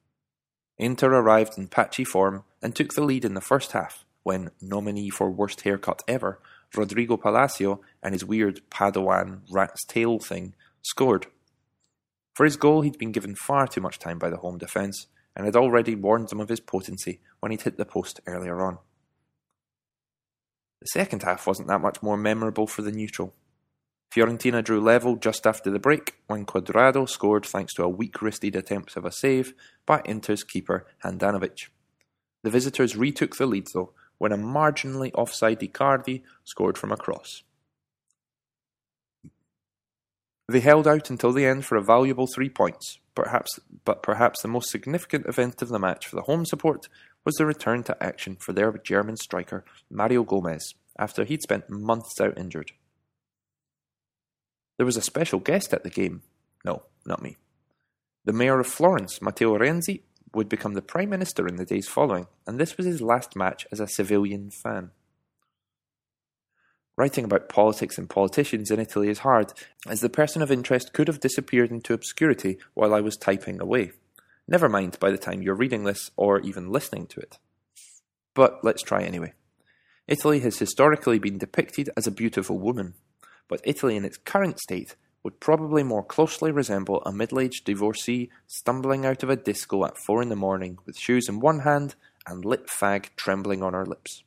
Inter 0.77 1.13
arrived 1.13 1.57
in 1.57 1.67
patchy 1.67 2.03
form 2.03 2.43
and 2.61 2.75
took 2.75 2.93
the 2.93 3.03
lead 3.03 3.25
in 3.25 3.35
the 3.35 3.41
first 3.41 3.73
half 3.73 4.05
when 4.23 4.51
nominee 4.61 5.09
for 5.09 5.29
worst 5.29 5.61
haircut 5.61 6.01
ever, 6.07 6.39
Rodrigo 6.75 7.17
Palacio 7.17 7.81
and 8.01 8.13
his 8.13 8.25
weird 8.25 8.61
Padawan 8.71 9.41
rat's 9.51 9.85
tail 9.85 10.17
thing 10.17 10.55
scored. 10.81 11.27
For 12.33 12.45
his 12.45 12.57
goal, 12.57 12.81
he'd 12.81 12.97
been 12.97 13.11
given 13.11 13.35
far 13.35 13.67
too 13.67 13.81
much 13.81 13.99
time 13.99 14.17
by 14.17 14.29
the 14.29 14.37
home 14.37 14.57
defence 14.57 15.07
and 15.35 15.45
had 15.45 15.55
already 15.55 15.93
warned 15.93 16.29
them 16.29 16.39
of 16.39 16.49
his 16.49 16.59
potency 16.59 17.19
when 17.39 17.51
he'd 17.51 17.61
hit 17.61 17.77
the 17.77 17.85
post 17.85 18.21
earlier 18.25 18.61
on. 18.61 18.79
The 20.81 20.87
second 20.87 21.23
half 21.23 21.45
wasn't 21.45 21.67
that 21.67 21.81
much 21.81 22.01
more 22.01 22.17
memorable 22.17 22.67
for 22.67 22.81
the 22.81 22.91
neutral. 22.91 23.33
Fiorentina 24.13 24.63
drew 24.63 24.79
level 24.79 25.15
just 25.15 25.47
after 25.47 25.71
the 25.71 25.79
break 25.79 26.17
when 26.27 26.45
Cuadrado 26.45 27.09
scored 27.09 27.45
thanks 27.45 27.73
to 27.73 27.83
a 27.83 27.89
weak 27.89 28.21
wristed 28.21 28.55
attempt 28.55 28.95
of 28.95 29.05
a 29.05 29.11
save 29.11 29.55
by 29.87 30.01
Inter's 30.05 30.43
keeper 30.43 30.85
Handanovic. 31.03 31.69
The 32.43 32.51
visitors 32.51 32.95
retook 32.95 33.37
the 33.37 33.47
lead 33.47 33.67
though 33.73 33.93
when 34.19 34.31
a 34.31 34.37
marginally 34.37 35.11
offside 35.15 35.61
Icardi 35.61 36.21
scored 36.43 36.77
from 36.77 36.91
a 36.91 36.97
cross. 36.97 37.41
They 40.47 40.59
held 40.59 40.87
out 40.87 41.09
until 41.09 41.31
the 41.31 41.47
end 41.47 41.65
for 41.65 41.75
a 41.75 41.83
valuable 41.83 42.27
three 42.27 42.49
points, 42.49 42.99
perhaps, 43.15 43.59
but 43.83 44.03
perhaps 44.03 44.41
the 44.41 44.47
most 44.47 44.69
significant 44.69 45.25
event 45.25 45.63
of 45.63 45.69
the 45.69 45.79
match 45.79 46.05
for 46.05 46.17
the 46.17 46.23
home 46.23 46.45
support 46.45 46.87
was 47.25 47.33
the 47.35 47.47
return 47.47 47.81
to 47.83 48.03
action 48.03 48.35
for 48.35 48.53
their 48.53 48.71
German 48.73 49.17
striker 49.17 49.65
Mario 49.89 50.21
Gomez 50.21 50.75
after 50.99 51.23
he'd 51.23 51.41
spent 51.41 51.69
months 51.69 52.21
out 52.21 52.37
injured. 52.37 52.73
There 54.83 54.85
was 54.85 54.97
a 54.97 55.01
special 55.01 55.39
guest 55.39 55.73
at 55.73 55.83
the 55.83 55.89
game. 55.89 56.23
No, 56.65 56.83
not 57.05 57.21
me. 57.21 57.37
The 58.25 58.33
mayor 58.33 58.59
of 58.59 58.67
Florence, 58.67 59.21
Matteo 59.21 59.57
Renzi, 59.57 60.01
would 60.33 60.49
become 60.49 60.73
the 60.73 60.81
prime 60.81 61.09
minister 61.09 61.47
in 61.47 61.55
the 61.55 61.63
days 61.63 61.87
following, 61.87 62.27
and 62.45 62.59
this 62.59 62.75
was 62.75 62.85
his 62.85 63.01
last 63.01 63.33
match 63.33 63.65
as 63.71 63.79
a 63.79 63.87
civilian 63.87 64.51
fan. 64.51 64.91
Writing 66.97 67.23
about 67.23 67.47
politics 67.47 67.97
and 67.97 68.09
politicians 68.09 68.71
in 68.71 68.81
Italy 68.81 69.07
is 69.07 69.19
hard, 69.19 69.53
as 69.87 70.01
the 70.01 70.09
person 70.09 70.41
of 70.41 70.51
interest 70.51 70.91
could 70.91 71.07
have 71.07 71.21
disappeared 71.21 71.71
into 71.71 71.93
obscurity 71.93 72.57
while 72.73 72.93
I 72.93 72.99
was 72.99 73.15
typing 73.15 73.61
away. 73.61 73.93
Never 74.49 74.67
mind 74.67 74.99
by 74.99 75.11
the 75.11 75.17
time 75.17 75.41
you're 75.41 75.55
reading 75.55 75.85
this 75.85 76.11
or 76.17 76.41
even 76.41 76.73
listening 76.73 77.07
to 77.07 77.21
it. 77.21 77.37
But 78.33 78.65
let's 78.65 78.83
try 78.83 79.03
anyway. 79.03 79.31
Italy 80.09 80.41
has 80.41 80.59
historically 80.59 81.19
been 81.19 81.37
depicted 81.37 81.89
as 81.95 82.05
a 82.05 82.11
beautiful 82.11 82.59
woman, 82.59 82.95
but 83.53 83.61
Italy 83.63 83.95
in 83.95 84.03
its 84.03 84.17
current 84.17 84.59
state 84.59 84.95
would 85.21 85.39
probably 85.39 85.83
more 85.83 86.03
closely 86.03 86.51
resemble 86.51 87.03
a 87.03 87.13
middle 87.13 87.39
aged 87.39 87.65
divorcee 87.65 88.31
stumbling 88.47 89.05
out 89.05 89.21
of 89.21 89.29
a 89.29 89.35
disco 89.35 89.85
at 89.85 89.95
four 89.95 90.23
in 90.23 90.29
the 90.29 90.35
morning 90.35 90.79
with 90.87 90.97
shoes 90.97 91.29
in 91.29 91.39
one 91.39 91.59
hand 91.59 91.93
and 92.25 92.43
lit 92.43 92.65
fag 92.65 93.09
trembling 93.15 93.61
on 93.61 93.73
her 93.73 93.85
lips 93.85 94.23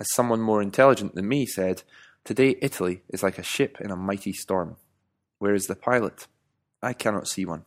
as 0.00 0.12
someone 0.12 0.40
more 0.40 0.60
intelligent 0.60 1.14
than 1.14 1.28
me 1.28 1.46
said, 1.46 1.84
Today 2.24 2.56
Italy 2.60 3.02
is 3.08 3.22
like 3.22 3.38
a 3.38 3.44
ship 3.44 3.80
in 3.80 3.92
a 3.92 3.96
mighty 3.96 4.32
storm. 4.32 4.78
Where 5.38 5.54
is 5.54 5.66
the 5.66 5.76
pilot? 5.76 6.26
I 6.82 6.92
cannot 6.94 7.28
see 7.28 7.44
one. 7.44 7.66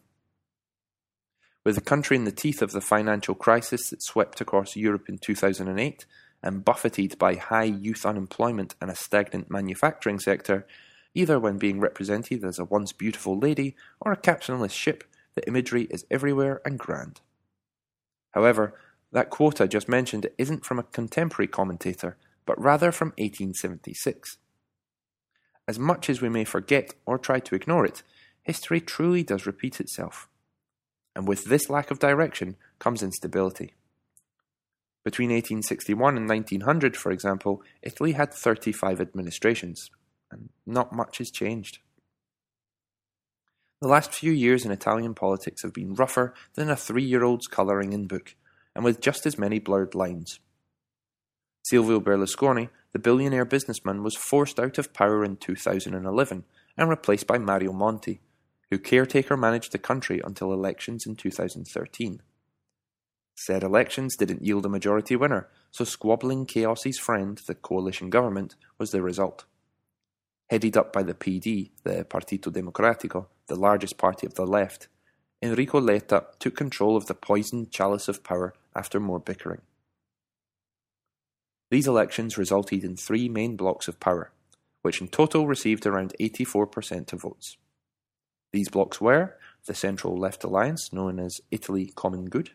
With 1.64 1.76
the 1.76 1.82
country 1.82 2.18
in 2.18 2.26
the 2.26 2.32
teeth 2.34 2.62
of 2.62 2.74
the 2.74 2.82
financial 2.82 3.36
crisis 3.36 3.90
that 3.92 4.04
swept 4.04 4.42
across 4.42 4.76
Europe 4.76 5.08
in 5.08 5.18
2008 5.18 6.06
and 6.44 6.66
buffeted 6.66 7.18
by 7.18 7.36
high 7.36 7.64
youth 7.64 8.06
unemployment 8.06 8.76
and 8.82 8.92
a 8.92 8.96
stagnant 8.96 9.50
manufacturing 9.50 10.20
sector, 10.20 10.68
either 11.16 11.40
when 11.40 11.58
being 11.58 11.80
represented 11.80 12.44
as 12.44 12.60
a 12.60 12.66
once 12.66 12.92
beautiful 12.92 13.38
lady 13.38 13.76
or 14.02 14.12
a 14.12 14.18
captainless 14.18 14.74
ship, 14.74 15.06
the 15.36 15.48
imagery 15.48 15.88
is 15.90 16.06
everywhere 16.12 16.62
and 16.66 16.78
grand. 16.78 17.22
However, 18.32 18.74
that 19.12 19.30
quote 19.30 19.62
I 19.62 19.68
just 19.68 19.88
mentioned 19.88 20.28
isn't 20.38 20.66
from 20.66 20.80
a 20.80 20.84
contemporary 20.84 21.48
commentator, 21.48 22.18
but 22.46 22.62
rather 22.62 22.92
from 22.92 23.10
1876. 23.18 24.38
As 25.68 25.80
much 25.80 26.10
as 26.10 26.22
we 26.22 26.30
may 26.30 26.44
forget 26.44 26.94
or 27.06 27.18
try 27.18 27.40
to 27.40 27.56
ignore 27.56 27.86
it, 27.86 28.04
history 28.42 28.82
truly 28.82 29.24
does 29.24 29.46
repeat 29.46 29.80
itself. 29.80 30.28
And 31.16 31.28
with 31.28 31.46
this 31.46 31.70
lack 31.70 31.90
of 31.90 32.00
direction 32.00 32.58
comes 32.80 33.02
instability. 33.02 33.74
Between 35.04 35.30
1861 35.30 36.16
and 36.16 36.30
1900, 36.30 36.96
for 36.96 37.12
example, 37.12 37.62
Italy 37.82 38.14
had 38.14 38.34
35 38.34 39.02
administrations, 39.02 39.90
and 40.32 40.50
not 40.66 40.94
much 40.94 41.18
has 41.18 41.30
changed. 41.30 41.80
The 43.82 43.90
last 43.90 44.14
few 44.14 44.32
years 44.32 44.64
in 44.64 44.72
Italian 44.72 45.14
politics 45.14 45.62
have 45.64 45.74
been 45.74 45.94
rougher 45.94 46.34
than 46.54 46.70
a 46.70 46.76
three 46.78 47.04
year 47.04 47.26
old's 47.26 47.48
colouring 47.48 47.92
in 47.92 48.08
book, 48.08 48.36
and 48.74 48.86
with 48.86 49.02
just 49.02 49.26
as 49.26 49.38
many 49.38 49.60
blurred 49.60 49.94
lines. 49.94 50.40
Silvio 51.64 52.00
Berlusconi, 52.00 52.70
the 52.94 53.00
billionaire 53.00 53.44
businessman, 53.44 54.04
was 54.04 54.16
forced 54.16 54.58
out 54.58 54.78
of 54.78 54.94
power 54.94 55.26
in 55.26 55.36
2011 55.36 56.46
and 56.78 56.90
replaced 56.90 57.28
by 57.28 57.38
Mario 57.38 57.74
Monti, 57.74 58.22
who 58.70 58.80
caretaker 58.80 59.36
managed 59.36 59.74
the 59.74 59.78
country 59.78 60.22
until 60.24 60.54
elections 60.54 61.06
in 61.06 61.16
2013. 61.16 62.22
Said 63.36 63.64
elections 63.64 64.16
didn't 64.16 64.44
yield 64.44 64.66
a 64.66 64.70
majority 64.70 65.16
winner, 65.16 65.50
so 65.72 65.84
squabbling 65.84 66.46
chaos's 66.46 67.00
friend, 67.00 67.40
the 67.48 67.56
coalition 67.56 68.10
government, 68.10 68.56
was 68.78 68.92
the 68.92 69.02
result. 69.02 69.46
Headed 70.50 70.78
up 70.78 70.94
by 70.94 71.04
the 71.04 71.16
PD, 71.16 71.72
the 71.84 72.06
Partito 72.06 72.52
Democratico, 72.52 73.28
the 73.48 73.56
largest 73.56 73.98
party 73.98 74.28
of 74.28 74.36
the 74.36 74.46
left, 74.46 74.88
Enrico 75.42 75.82
Letta 75.82 76.28
took 76.40 76.56
control 76.56 76.96
of 76.96 77.08
the 77.08 77.14
poisoned 77.14 77.72
chalice 77.72 78.08
of 78.08 78.24
power 78.24 78.54
after 78.76 79.00
more 79.00 79.20
bickering. 79.20 79.62
These 81.70 81.88
elections 81.88 82.38
resulted 82.38 82.84
in 82.84 82.96
three 82.96 83.28
main 83.28 83.58
blocks 83.58 83.88
of 83.88 84.00
power, 84.00 84.32
which 84.84 85.02
in 85.02 85.08
total 85.08 85.48
received 85.48 85.86
around 85.86 86.14
84% 86.20 87.12
of 87.12 87.22
votes. 87.24 87.58
These 88.52 88.70
blocks 88.70 89.02
were 89.02 89.36
the 89.66 89.74
central 89.74 90.16
left 90.16 90.44
alliance, 90.44 90.94
known 90.94 91.20
as 91.20 91.42
Italy 91.50 91.92
Common 91.96 92.26
Good, 92.26 92.52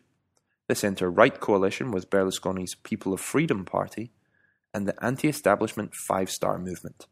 the 0.69 0.75
centre 0.75 1.09
right 1.09 1.39
coalition 1.39 1.89
with 1.89 2.11
Berlusconi's 2.11 2.75
People 2.75 3.11
of 3.11 3.19
Freedom 3.19 3.65
Party, 3.65 4.11
and 4.71 4.87
the 4.87 5.03
anti 5.03 5.27
establishment 5.27 5.95
Five 6.07 6.29
Star 6.29 6.59
Movement. 6.59 7.07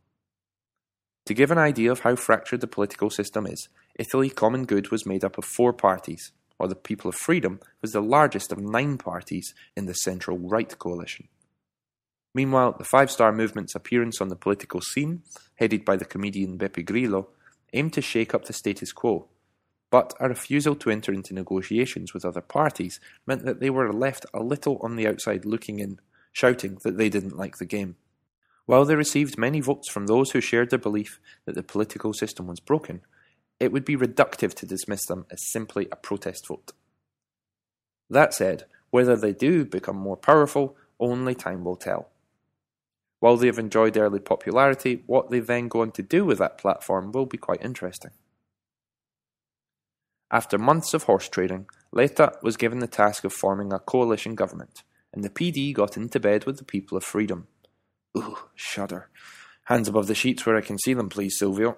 To 1.25 1.33
give 1.33 1.49
an 1.49 1.57
idea 1.57 1.91
of 1.91 2.01
how 2.01 2.15
fractured 2.15 2.61
the 2.61 2.67
political 2.67 3.09
system 3.09 3.47
is, 3.47 3.67
Italy 3.97 4.29
Common 4.29 4.65
Good 4.65 4.91
was 4.91 5.07
made 5.07 5.25
up 5.25 5.39
of 5.39 5.43
four 5.43 5.73
parties, 5.73 6.33
while 6.57 6.69
the 6.69 6.75
People 6.75 7.09
of 7.09 7.15
Freedom 7.15 7.59
was 7.81 7.93
the 7.93 7.99
largest 7.99 8.51
of 8.51 8.59
nine 8.59 8.99
parties 8.99 9.55
in 9.75 9.87
the 9.87 9.95
central 9.95 10.37
right 10.37 10.77
coalition. 10.77 11.27
Meanwhile, 12.35 12.75
the 12.77 12.85
Five 12.85 13.09
Star 13.09 13.31
Movement's 13.31 13.73
appearance 13.73 14.21
on 14.21 14.27
the 14.27 14.35
political 14.35 14.81
scene, 14.81 15.23
headed 15.55 15.83
by 15.83 15.95
the 15.95 16.05
comedian 16.05 16.59
Beppe 16.59 16.85
Grillo, 16.85 17.29
aimed 17.73 17.93
to 17.93 18.03
shake 18.03 18.35
up 18.35 18.45
the 18.45 18.53
status 18.53 18.91
quo. 18.91 19.29
But 19.89 20.13
a 20.19 20.27
refusal 20.27 20.75
to 20.75 20.89
enter 20.89 21.13
into 21.13 21.33
negotiations 21.33 22.13
with 22.13 22.25
other 22.25 22.41
parties 22.41 22.99
meant 23.25 23.45
that 23.45 23.59
they 23.59 23.69
were 23.69 23.93
left 23.93 24.25
a 24.33 24.43
little 24.43 24.77
on 24.81 24.95
the 24.95 25.07
outside 25.07 25.45
looking 25.45 25.79
in, 25.79 25.99
shouting 26.33 26.77
that 26.83 26.97
they 26.97 27.09
didn't 27.09 27.37
like 27.37 27.57
the 27.57 27.65
game. 27.65 27.95
While 28.65 28.83
they 28.83 28.95
received 28.95 29.37
many 29.37 29.61
votes 29.61 29.89
from 29.89 30.07
those 30.07 30.31
who 30.31 30.41
shared 30.41 30.69
their 30.69 30.79
belief 30.79 31.21
that 31.45 31.55
the 31.55 31.63
political 31.63 32.13
system 32.13 32.47
was 32.47 32.59
broken, 32.59 33.01
it 33.61 33.71
would 33.71 33.85
be 33.85 33.95
reductive 33.95 34.53
to 34.55 34.65
dismiss 34.65 35.05
them 35.05 35.25
as 35.31 35.51
simply 35.51 35.87
a 35.89 35.95
protest 35.95 36.47
vote. 36.47 36.73
That 38.09 38.33
said, 38.33 38.65
whether 38.89 39.15
they 39.15 39.33
do 39.33 39.63
become 39.65 39.97
more 39.97 40.17
powerful, 40.17 40.75
only 40.99 41.33
time 41.33 41.63
will 41.63 41.77
tell. 41.77 42.09
While 43.19 43.37
they 43.37 43.47
have 43.47 43.57
enjoyed 43.57 43.97
early 43.97 44.19
popularity, 44.19 45.03
what 45.07 45.29
they 45.29 45.39
then 45.39 45.69
go 45.69 45.81
on 45.81 45.91
to 45.91 46.03
do 46.03 46.25
with 46.25 46.37
that 46.37 46.57
platform 46.57 47.11
will 47.11 47.25
be 47.25 47.37
quite 47.37 47.63
interesting. 47.63 48.11
After 50.29 50.57
months 50.57 50.93
of 50.93 51.03
horse 51.03 51.29
trading, 51.29 51.67
Letta 51.91 52.33
was 52.41 52.57
given 52.57 52.79
the 52.79 52.87
task 52.87 53.23
of 53.23 53.31
forming 53.31 53.71
a 53.71 53.79
coalition 53.79 54.35
government, 54.35 54.83
and 55.13 55.23
the 55.23 55.29
PD 55.29 55.73
got 55.73 55.95
into 55.95 56.19
bed 56.19 56.45
with 56.45 56.57
the 56.57 56.65
people 56.65 56.97
of 56.97 57.03
freedom. 57.03 57.47
Ooh, 58.17 58.37
shudder. 58.55 59.09
Hands 59.65 59.87
above 59.87 60.07
the 60.07 60.15
sheets 60.15 60.45
where 60.45 60.57
I 60.57 60.61
can 60.61 60.77
see 60.77 60.93
them, 60.93 61.09
please, 61.09 61.37
Silvio. 61.37 61.77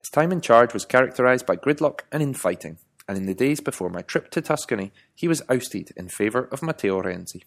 His 0.00 0.10
time 0.10 0.32
in 0.32 0.40
charge 0.40 0.74
was 0.74 0.84
characterised 0.84 1.46
by 1.46 1.56
gridlock 1.56 2.00
and 2.10 2.22
infighting, 2.22 2.78
and 3.06 3.16
in 3.16 3.26
the 3.26 3.34
days 3.34 3.60
before 3.60 3.88
my 3.90 4.02
trip 4.02 4.30
to 4.30 4.40
Tuscany, 4.40 4.92
he 5.14 5.28
was 5.28 5.42
ousted 5.48 5.92
in 5.96 6.08
favour 6.08 6.44
of 6.50 6.62
Matteo 6.62 7.00
Renzi. 7.02 7.42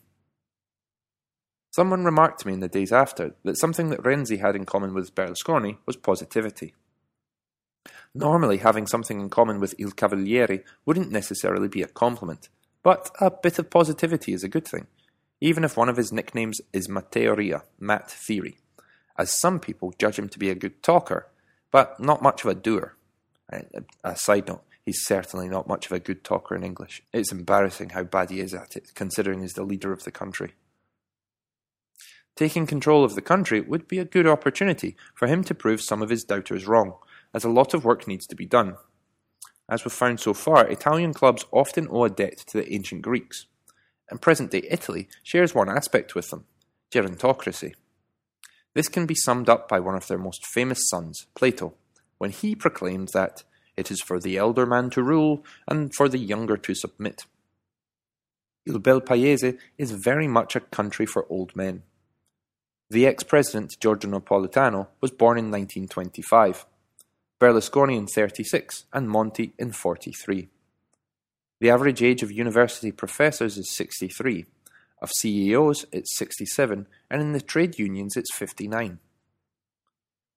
Someone 1.72 2.04
remarked 2.04 2.42
to 2.42 2.48
me 2.48 2.54
in 2.54 2.60
the 2.60 2.68
days 2.68 2.92
after 2.92 3.36
that 3.44 3.58
something 3.58 3.90
that 3.90 4.04
Renzi 4.04 4.40
had 4.40 4.56
in 4.56 4.66
common 4.66 4.94
with 4.94 5.16
Berlusconi 5.16 5.78
was 5.86 5.96
positivity. 5.96 6.74
Normally, 8.14 8.58
having 8.58 8.88
something 8.88 9.20
in 9.20 9.30
common 9.30 9.60
with 9.60 9.76
Il 9.80 9.92
Cavaliere 9.92 10.64
wouldn't 10.86 11.12
necessarily 11.12 11.68
be 11.68 11.82
a 11.82 11.88
compliment, 11.88 12.50
but 12.84 13.10
a 13.20 13.32
bit 13.32 13.60
of 13.60 13.70
positivity 13.70 14.34
is 14.34 14.44
a 14.44 14.50
good 14.50 14.68
thing, 14.68 14.88
even 15.40 15.64
if 15.64 15.78
one 15.78 15.90
of 15.90 15.98
his 15.98 16.12
nicknames 16.12 16.60
is 16.74 16.88
Matteoria, 16.88 17.64
Matt 17.80 18.12
Theory, 18.12 18.58
as 19.18 19.32
some 19.32 19.60
people 19.60 19.94
judge 19.98 20.20
him 20.20 20.30
to 20.30 20.40
be 20.40 20.50
a 20.50 20.56
good 20.56 20.84
talker, 20.84 21.28
but 21.72 22.00
not 22.00 22.22
much 22.22 22.44
of 22.44 22.52
a 22.52 22.56
doer. 22.56 22.96
Uh, 23.52 23.62
a 24.04 24.16
side 24.16 24.48
note, 24.48 24.64
he's 24.86 25.06
certainly 25.06 25.48
not 25.48 25.68
much 25.68 25.86
of 25.86 25.92
a 25.92 26.00
good 26.00 26.24
talker 26.24 26.56
in 26.56 26.64
English. 26.64 27.04
It's 27.14 27.32
embarrassing 27.32 27.90
how 27.90 28.04
bad 28.04 28.30
he 28.30 28.40
is 28.40 28.54
at 28.54 28.76
it, 28.76 28.92
considering 28.94 29.42
he's 29.42 29.54
the 29.54 29.64
leader 29.64 29.92
of 29.92 30.04
the 30.04 30.12
country. 30.12 30.54
Taking 32.36 32.66
control 32.66 33.04
of 33.04 33.16
the 33.16 33.22
country 33.22 33.62
would 33.62 33.88
be 33.88 34.00
a 34.00 34.06
good 34.06 34.28
opportunity 34.28 34.96
for 35.14 35.28
him 35.28 35.44
to 35.44 35.56
prove 35.56 35.82
some 35.82 36.02
of 36.02 36.10
his 36.10 36.24
doubters 36.24 36.66
wrong, 36.66 36.96
as 37.34 37.44
a 37.44 37.50
lot 37.50 37.74
of 37.74 37.86
work 37.86 38.08
needs 38.08 38.28
to 38.28 38.36
be 38.36 38.46
done. 38.46 38.76
As 39.70 39.86
we've 39.86 39.94
found 39.94 40.20
so 40.20 40.34
far, 40.34 40.68
Italian 40.68 41.14
clubs 41.14 41.46
often 41.52 41.88
owe 41.90 42.04
a 42.04 42.10
debt 42.10 42.38
to 42.48 42.58
the 42.58 42.74
ancient 42.74 43.02
Greeks, 43.02 43.46
and 44.10 44.22
present 44.22 44.52
day 44.52 44.68
Italy 44.70 45.08
shares 45.24 45.56
one 45.56 45.70
aspect 45.70 46.16
with 46.16 46.30
them 46.30 46.46
gerontocracy. 46.92 47.74
This 48.74 48.90
can 48.90 49.06
be 49.06 49.16
summed 49.16 49.50
up 49.50 49.68
by 49.68 49.80
one 49.80 49.96
of 49.96 50.08
their 50.08 50.18
most 50.18 50.46
famous 50.46 50.90
sons, 50.90 51.28
Plato, 51.36 51.74
when 52.18 52.32
he 52.32 52.54
proclaimed 52.54 53.10
that 53.14 53.44
it 53.78 53.90
is 53.90 54.02
for 54.02 54.20
the 54.20 54.38
elder 54.38 54.66
man 54.66 54.90
to 54.92 55.04
rule 55.04 55.44
and 55.68 55.94
for 55.96 56.10
the 56.10 56.20
younger 56.20 56.58
to 56.58 56.76
submit. 56.76 57.26
Il 58.66 58.80
bel 58.80 59.02
paese 59.02 59.56
is 59.78 59.92
very 59.92 60.28
much 60.28 60.56
a 60.56 60.60
country 60.60 61.06
for 61.06 61.26
old 61.30 61.56
men. 61.56 61.84
The 62.90 63.08
ex-president 63.08 63.78
Giorgio 63.80 64.12
Napolitano 64.12 64.88
was 65.00 65.12
born 65.12 65.38
in 65.38 65.46
1925, 65.46 66.66
Berlusconi 67.42 67.98
in 67.98 68.06
36 68.06 68.86
and 68.94 69.10
Monti 69.10 69.54
in 69.58 69.72
43. 69.72 70.48
The 71.60 71.70
average 71.72 72.04
age 72.04 72.22
of 72.22 72.32
university 72.32 72.92
professors 72.92 73.58
is 73.58 73.76
63, 73.76 74.46
of 75.02 75.10
CEOs 75.18 75.88
it's 75.92 76.16
67, 76.18 76.86
and 77.10 77.22
in 77.22 77.32
the 77.32 77.42
trade 77.42 77.80
unions 77.80 78.16
it's 78.16 78.32
59. 78.36 79.00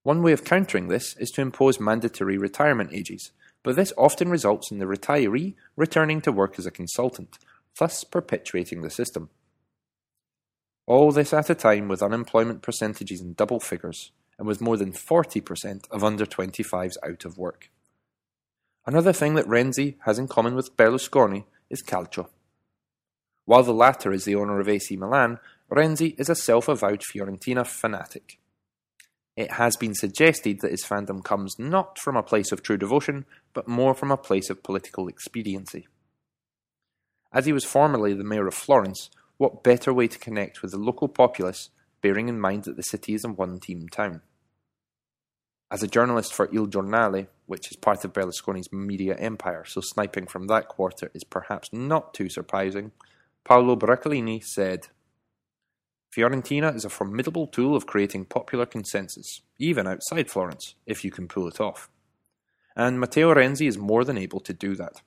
One 0.02 0.22
way 0.22 0.32
of 0.32 0.44
countering 0.44 0.88
this 0.88 1.14
is 1.18 1.30
to 1.32 1.42
impose 1.42 1.78
mandatory 1.78 2.38
retirement 2.38 2.90
ages, 2.94 3.32
but 3.62 3.76
this 3.76 3.92
often 3.98 4.30
results 4.30 4.70
in 4.70 4.78
the 4.78 4.86
retiree 4.86 5.52
returning 5.76 6.22
to 6.22 6.32
work 6.32 6.58
as 6.58 6.64
a 6.64 6.70
consultant, 6.70 7.36
thus 7.78 8.02
perpetuating 8.02 8.80
the 8.80 8.88
system. 8.88 9.28
All 10.86 11.12
this 11.12 11.34
at 11.34 11.50
a 11.50 11.54
time 11.54 11.86
with 11.88 12.02
unemployment 12.02 12.62
percentages 12.62 13.20
in 13.20 13.34
double 13.34 13.60
figures, 13.60 14.10
and 14.38 14.46
with 14.46 14.60
more 14.60 14.76
than 14.76 14.92
40% 14.92 15.90
of 15.90 16.04
under 16.04 16.26
25s 16.26 16.96
out 17.06 17.24
of 17.24 17.38
work. 17.38 17.70
Another 18.86 19.12
thing 19.12 19.34
that 19.34 19.46
Renzi 19.46 19.96
has 20.04 20.18
in 20.18 20.28
common 20.28 20.54
with 20.54 20.76
Berlusconi 20.76 21.44
is 21.70 21.82
calcio. 21.82 22.28
While 23.46 23.62
the 23.62 23.72
latter 23.72 24.12
is 24.12 24.24
the 24.24 24.34
owner 24.34 24.60
of 24.60 24.68
AC 24.68 24.96
Milan, 24.96 25.38
Renzi 25.70 26.18
is 26.18 26.28
a 26.28 26.34
self 26.34 26.68
avowed 26.68 27.02
Fiorentina 27.02 27.66
fanatic. 27.66 28.38
It 29.36 29.52
has 29.52 29.76
been 29.76 29.94
suggested 29.94 30.60
that 30.60 30.70
his 30.70 30.84
fandom 30.84 31.24
comes 31.24 31.58
not 31.58 31.98
from 31.98 32.16
a 32.16 32.22
place 32.22 32.52
of 32.52 32.62
true 32.62 32.76
devotion, 32.76 33.24
but 33.52 33.66
more 33.66 33.94
from 33.94 34.10
a 34.10 34.16
place 34.16 34.48
of 34.48 34.62
political 34.62 35.08
expediency. 35.08 35.88
As 37.32 37.46
he 37.46 37.52
was 37.52 37.64
formerly 37.64 38.14
the 38.14 38.22
mayor 38.22 38.46
of 38.46 38.54
Florence, 38.54 39.10
what 39.38 39.64
better 39.64 39.92
way 39.92 40.06
to 40.06 40.18
connect 40.18 40.62
with 40.62 40.70
the 40.70 40.78
local 40.78 41.08
populace, 41.08 41.70
bearing 42.04 42.28
in 42.28 42.38
mind 42.38 42.64
that 42.64 42.76
the 42.76 42.82
city 42.82 43.14
is 43.14 43.24
a 43.24 43.28
one 43.30 43.58
team 43.58 43.88
town? 43.88 44.20
As 45.70 45.82
a 45.82 45.88
journalist 45.88 46.34
for 46.34 46.50
Il 46.54 46.66
Giornale, 46.66 47.28
which 47.46 47.70
is 47.70 47.78
part 47.78 48.04
of 48.04 48.12
Berlusconi's 48.12 48.70
media 48.70 49.16
empire, 49.16 49.64
so 49.66 49.80
sniping 49.80 50.26
from 50.26 50.46
that 50.48 50.68
quarter 50.68 51.10
is 51.14 51.24
perhaps 51.24 51.70
not 51.72 52.12
too 52.12 52.28
surprising, 52.28 52.92
Paolo 53.42 53.74
Bracalini 53.74 54.44
said, 54.44 54.88
Fiorentina 56.14 56.76
is 56.76 56.84
a 56.84 56.90
formidable 56.90 57.46
tool 57.46 57.74
of 57.74 57.86
creating 57.86 58.26
popular 58.26 58.66
consensus, 58.66 59.40
even 59.58 59.86
outside 59.86 60.30
Florence, 60.30 60.74
if 60.86 61.04
you 61.04 61.10
can 61.10 61.26
pull 61.26 61.48
it 61.48 61.58
off. 61.58 61.88
And 62.76 63.00
Matteo 63.00 63.34
Renzi 63.34 63.66
is 63.66 63.78
more 63.78 64.04
than 64.04 64.18
able 64.18 64.40
to 64.40 64.52
do 64.52 64.74
that. 64.76 65.00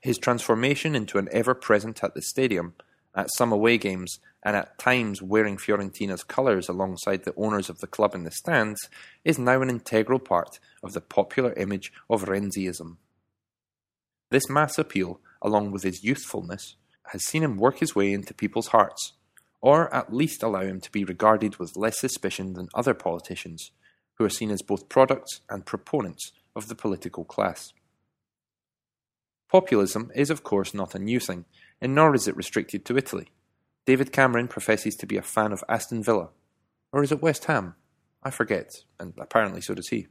His 0.00 0.16
transformation 0.16 0.94
into 0.94 1.18
an 1.18 1.28
ever 1.32 1.56
present 1.56 2.04
at 2.04 2.14
the 2.14 2.22
stadium 2.22 2.74
at 3.14 3.32
some 3.34 3.52
away 3.52 3.78
games, 3.78 4.18
and 4.42 4.56
at 4.56 4.78
times 4.78 5.22
wearing 5.22 5.56
Fiorentina's 5.56 6.24
colours 6.24 6.68
alongside 6.68 7.24
the 7.24 7.34
owners 7.36 7.68
of 7.68 7.78
the 7.78 7.86
club 7.86 8.14
in 8.14 8.24
the 8.24 8.30
stands, 8.30 8.88
is 9.24 9.38
now 9.38 9.60
an 9.62 9.70
integral 9.70 10.18
part 10.18 10.58
of 10.82 10.92
the 10.92 11.00
popular 11.00 11.52
image 11.54 11.92
of 12.08 12.24
Renziism. 12.24 12.96
This 14.30 14.48
mass 14.48 14.78
appeal, 14.78 15.20
along 15.42 15.72
with 15.72 15.82
his 15.82 16.02
youthfulness, 16.02 16.76
has 17.08 17.24
seen 17.24 17.42
him 17.42 17.58
work 17.58 17.78
his 17.78 17.94
way 17.94 18.12
into 18.12 18.32
people's 18.32 18.68
hearts, 18.68 19.12
or 19.60 19.94
at 19.94 20.12
least 20.12 20.42
allow 20.42 20.62
him 20.62 20.80
to 20.80 20.90
be 20.90 21.04
regarded 21.04 21.56
with 21.56 21.76
less 21.76 22.00
suspicion 22.00 22.54
than 22.54 22.68
other 22.74 22.94
politicians, 22.94 23.72
who 24.14 24.24
are 24.24 24.30
seen 24.30 24.50
as 24.50 24.62
both 24.62 24.88
products 24.88 25.40
and 25.50 25.66
proponents 25.66 26.32
of 26.56 26.68
the 26.68 26.74
political 26.74 27.24
class. 27.24 27.72
Populism 29.50 30.10
is, 30.14 30.30
of 30.30 30.42
course, 30.42 30.72
not 30.72 30.94
a 30.94 30.98
new 30.98 31.20
thing, 31.20 31.44
and 31.82 31.96
nor 31.96 32.14
is 32.14 32.28
it 32.28 32.36
restricted 32.36 32.84
to 32.84 32.96
Italy. 32.96 33.26
David 33.84 34.12
Cameron 34.12 34.46
professes 34.46 34.94
to 34.94 35.06
be 35.06 35.16
a 35.16 35.22
fan 35.22 35.52
of 35.52 35.64
Aston 35.68 36.02
Villa. 36.02 36.28
Or 36.92 37.02
is 37.02 37.10
it 37.10 37.20
West 37.20 37.46
Ham? 37.46 37.74
I 38.22 38.30
forget, 38.30 38.84
and 39.00 39.14
apparently 39.18 39.60
so 39.60 39.74
does 39.74 39.88
he. 39.88 40.06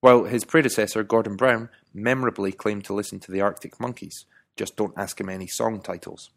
While 0.00 0.24
his 0.24 0.44
predecessor, 0.44 1.02
Gordon 1.02 1.34
Brown, 1.34 1.68
memorably 1.92 2.52
claimed 2.52 2.84
to 2.84 2.94
listen 2.94 3.18
to 3.20 3.32
the 3.32 3.40
Arctic 3.40 3.80
Monkeys, 3.80 4.24
just 4.56 4.76
don't 4.76 4.96
ask 4.96 5.20
him 5.20 5.28
any 5.28 5.48
song 5.48 5.80
titles. 5.80 6.30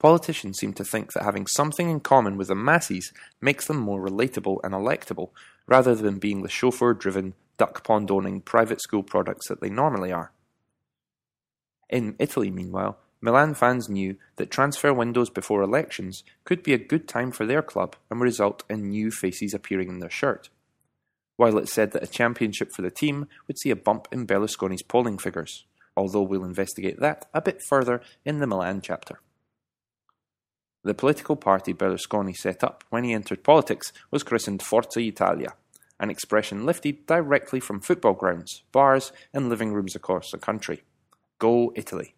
Politicians 0.00 0.58
seem 0.58 0.72
to 0.72 0.84
think 0.84 1.12
that 1.12 1.22
having 1.22 1.46
something 1.46 1.88
in 1.88 2.00
common 2.00 2.36
with 2.36 2.48
the 2.48 2.56
masses 2.56 3.12
makes 3.40 3.66
them 3.66 3.76
more 3.76 4.00
relatable 4.00 4.58
and 4.64 4.74
electable, 4.74 5.28
rather 5.68 5.94
than 5.94 6.18
being 6.18 6.42
the 6.42 6.48
chauffeur 6.48 6.92
driven, 6.92 7.34
duck 7.56 7.84
pond 7.84 8.10
owning 8.10 8.40
private 8.40 8.80
school 8.82 9.04
products 9.04 9.46
that 9.46 9.60
they 9.60 9.70
normally 9.70 10.10
are. 10.10 10.32
In 11.88 12.16
Italy, 12.18 12.50
meanwhile, 12.50 12.98
Milan 13.22 13.54
fans 13.54 13.88
knew 13.88 14.16
that 14.36 14.50
transfer 14.50 14.94
windows 14.94 15.28
before 15.28 15.62
elections 15.62 16.24
could 16.44 16.62
be 16.62 16.72
a 16.72 16.78
good 16.78 17.06
time 17.06 17.30
for 17.30 17.44
their 17.44 17.60
club 17.62 17.96
and 18.10 18.20
result 18.20 18.62
in 18.70 18.88
new 18.88 19.10
faces 19.10 19.52
appearing 19.52 19.88
in 19.88 19.98
their 19.98 20.10
shirt. 20.10 20.48
While 21.36 21.58
it 21.58 21.68
said 21.68 21.92
that 21.92 22.02
a 22.02 22.06
championship 22.06 22.70
for 22.74 22.82
the 22.82 22.90
team 22.90 23.26
would 23.46 23.58
see 23.58 23.70
a 23.70 23.76
bump 23.76 24.08
in 24.10 24.26
Berlusconi's 24.26 24.82
polling 24.82 25.18
figures, 25.18 25.66
although 25.96 26.22
we'll 26.22 26.44
investigate 26.44 26.98
that 27.00 27.26
a 27.34 27.42
bit 27.42 27.60
further 27.68 28.00
in 28.24 28.38
the 28.38 28.46
Milan 28.46 28.80
chapter. 28.82 29.20
The 30.82 30.94
political 30.94 31.36
party 31.36 31.74
Berlusconi 31.74 32.34
set 32.34 32.64
up 32.64 32.84
when 32.88 33.04
he 33.04 33.12
entered 33.12 33.44
politics 33.44 33.92
was 34.10 34.22
christened 34.22 34.62
Forza 34.62 35.00
Italia, 35.00 35.52
an 35.98 36.08
expression 36.08 36.64
lifted 36.64 37.06
directly 37.06 37.60
from 37.60 37.80
football 37.80 38.14
grounds, 38.14 38.62
bars, 38.72 39.12
and 39.34 39.50
living 39.50 39.74
rooms 39.74 39.94
across 39.94 40.30
the 40.30 40.38
country. 40.38 40.82
Go 41.38 41.72
Italy. 41.76 42.14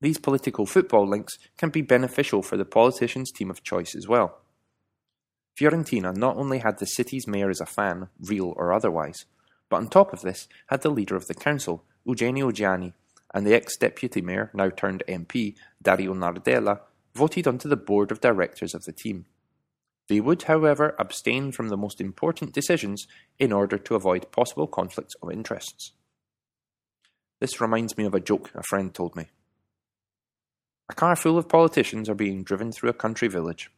These 0.00 0.18
political 0.18 0.64
football 0.64 1.06
links 1.06 1.38
can 1.58 1.70
be 1.70 1.82
beneficial 1.82 2.42
for 2.42 2.56
the 2.56 2.64
politician's 2.64 3.30
team 3.30 3.50
of 3.50 3.62
choice 3.62 3.94
as 3.94 4.08
well. 4.08 4.38
Fiorentina 5.60 6.16
not 6.16 6.36
only 6.36 6.58
had 6.58 6.78
the 6.78 6.86
city's 6.86 7.26
mayor 7.26 7.50
as 7.50 7.60
a 7.60 7.66
fan, 7.66 8.08
real 8.18 8.54
or 8.56 8.72
otherwise, 8.72 9.26
but 9.68 9.76
on 9.76 9.88
top 9.88 10.12
of 10.12 10.22
this 10.22 10.48
had 10.68 10.80
the 10.82 10.90
leader 10.90 11.16
of 11.16 11.26
the 11.26 11.34
council, 11.34 11.84
Eugenio 12.06 12.50
Giani, 12.50 12.94
and 13.34 13.46
the 13.46 13.54
ex-deputy 13.54 14.22
mayor, 14.22 14.50
now 14.54 14.70
turned 14.70 15.04
MP, 15.06 15.54
Dario 15.82 16.14
Nardella, 16.14 16.80
voted 17.14 17.46
onto 17.46 17.68
the 17.68 17.76
board 17.76 18.10
of 18.10 18.20
directors 18.20 18.74
of 18.74 18.84
the 18.84 18.92
team. 18.92 19.26
They 20.08 20.20
would, 20.20 20.42
however, 20.44 20.96
abstain 20.98 21.52
from 21.52 21.68
the 21.68 21.76
most 21.76 22.00
important 22.00 22.52
decisions 22.52 23.06
in 23.38 23.52
order 23.52 23.78
to 23.78 23.94
avoid 23.94 24.32
possible 24.32 24.66
conflicts 24.66 25.14
of 25.22 25.30
interests. 25.30 25.92
This 27.38 27.60
reminds 27.60 27.96
me 27.96 28.04
of 28.04 28.14
a 28.14 28.20
joke 28.20 28.50
a 28.54 28.62
friend 28.62 28.92
told 28.92 29.14
me. 29.14 29.26
A 30.90 30.92
car 30.92 31.14
full 31.14 31.38
of 31.38 31.48
politicians 31.48 32.08
are 32.08 32.16
being 32.16 32.42
driven 32.42 32.72
through 32.72 32.90
a 32.90 32.94
country 32.94 33.28
village, 33.28 33.70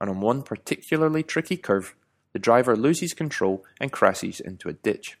and 0.00 0.10
on 0.10 0.20
one 0.20 0.42
particularly 0.42 1.22
tricky 1.22 1.56
curve, 1.56 1.94
the 2.32 2.40
driver 2.40 2.74
loses 2.74 3.14
control 3.14 3.64
and 3.80 3.92
crashes 3.92 4.40
into 4.40 4.68
a 4.68 4.72
ditch. 4.72 5.16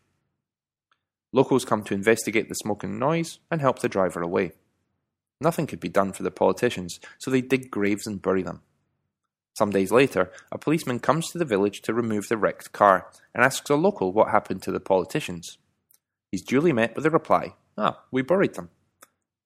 Locals 1.32 1.64
come 1.64 1.84
to 1.84 1.94
investigate 1.94 2.48
the 2.48 2.56
smoke 2.56 2.82
and 2.82 2.98
noise 2.98 3.38
and 3.48 3.60
help 3.60 3.78
the 3.78 3.88
driver 3.88 4.22
away. 4.22 4.54
Nothing 5.40 5.68
could 5.68 5.78
be 5.78 5.88
done 5.88 6.12
for 6.12 6.24
the 6.24 6.32
politicians, 6.32 6.98
so 7.16 7.30
they 7.30 7.42
dig 7.42 7.70
graves 7.70 8.08
and 8.08 8.20
bury 8.20 8.42
them. 8.42 8.62
Some 9.54 9.70
days 9.70 9.92
later, 9.92 10.32
a 10.50 10.58
policeman 10.58 10.98
comes 10.98 11.30
to 11.30 11.38
the 11.38 11.44
village 11.44 11.80
to 11.82 11.94
remove 11.94 12.26
the 12.26 12.36
wrecked 12.36 12.72
car 12.72 13.06
and 13.32 13.44
asks 13.44 13.70
a 13.70 13.76
local 13.76 14.12
what 14.12 14.30
happened 14.30 14.62
to 14.62 14.72
the 14.72 14.80
politicians. 14.80 15.58
He's 16.32 16.42
duly 16.42 16.72
met 16.72 16.96
with 16.96 17.04
the 17.04 17.10
reply, 17.10 17.54
Ah, 17.78 18.00
we 18.10 18.22
buried 18.22 18.54
them. 18.54 18.70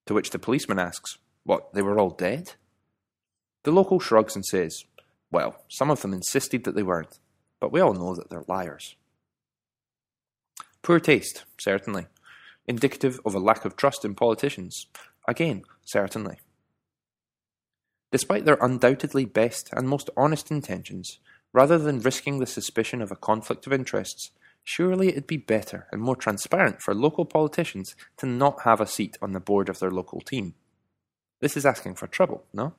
To 0.07 0.15
which 0.15 0.31
the 0.31 0.39
policeman 0.39 0.79
asks, 0.79 1.19
What, 1.45 1.73
they 1.75 1.83
were 1.83 1.99
all 1.99 2.11
dead? 2.11 2.55
The 3.63 3.73
local 3.73 4.01
shrugs 4.01 4.35
and 4.35 4.45
says, 4.45 4.85
Well, 5.31 5.63
some 5.69 5.91
of 5.91 6.03
them 6.03 6.15
insisted 6.15 6.65
that 6.65 6.75
they 6.75 6.83
weren't, 6.83 7.19
but 7.61 7.73
we 7.73 7.81
all 7.81 7.95
know 7.95 8.15
that 8.15 8.31
they're 8.31 8.45
liars. 8.49 8.97
Poor 10.83 10.99
taste, 10.99 11.45
certainly. 11.59 12.07
Indicative 12.67 13.21
of 13.25 13.35
a 13.35 13.39
lack 13.39 13.65
of 13.65 13.77
trust 13.77 14.05
in 14.05 14.15
politicians. 14.15 14.87
Again, 15.29 15.63
certainly. 15.85 16.39
Despite 18.13 18.45
their 18.45 18.59
undoubtedly 18.61 19.25
best 19.25 19.71
and 19.73 19.89
most 19.89 20.11
honest 20.17 20.51
intentions, 20.51 21.19
rather 21.53 21.79
than 21.79 22.01
risking 22.01 22.39
the 22.39 22.47
suspicion 22.47 23.03
of 23.03 23.11
a 23.11 23.17
conflict 23.17 23.67
of 23.67 23.73
interests, 23.73 24.31
surely 24.65 25.09
it'd 25.09 25.27
be 25.27 25.37
better 25.37 25.87
and 25.93 26.01
more 26.01 26.17
transparent 26.17 26.81
for 26.83 26.95
local 26.95 27.25
politicians 27.25 27.95
to 28.17 28.27
not 28.27 28.63
have 28.63 28.81
a 28.81 28.87
seat 28.87 29.17
on 29.21 29.33
the 29.33 29.41
board 29.41 29.69
of 29.69 29.79
their 29.79 29.91
local 29.91 30.21
team. 30.21 30.55
This 31.41 31.57
is 31.57 31.67
asking 31.67 31.95
for 31.95 32.07
trouble, 32.07 32.45
no? 32.53 32.75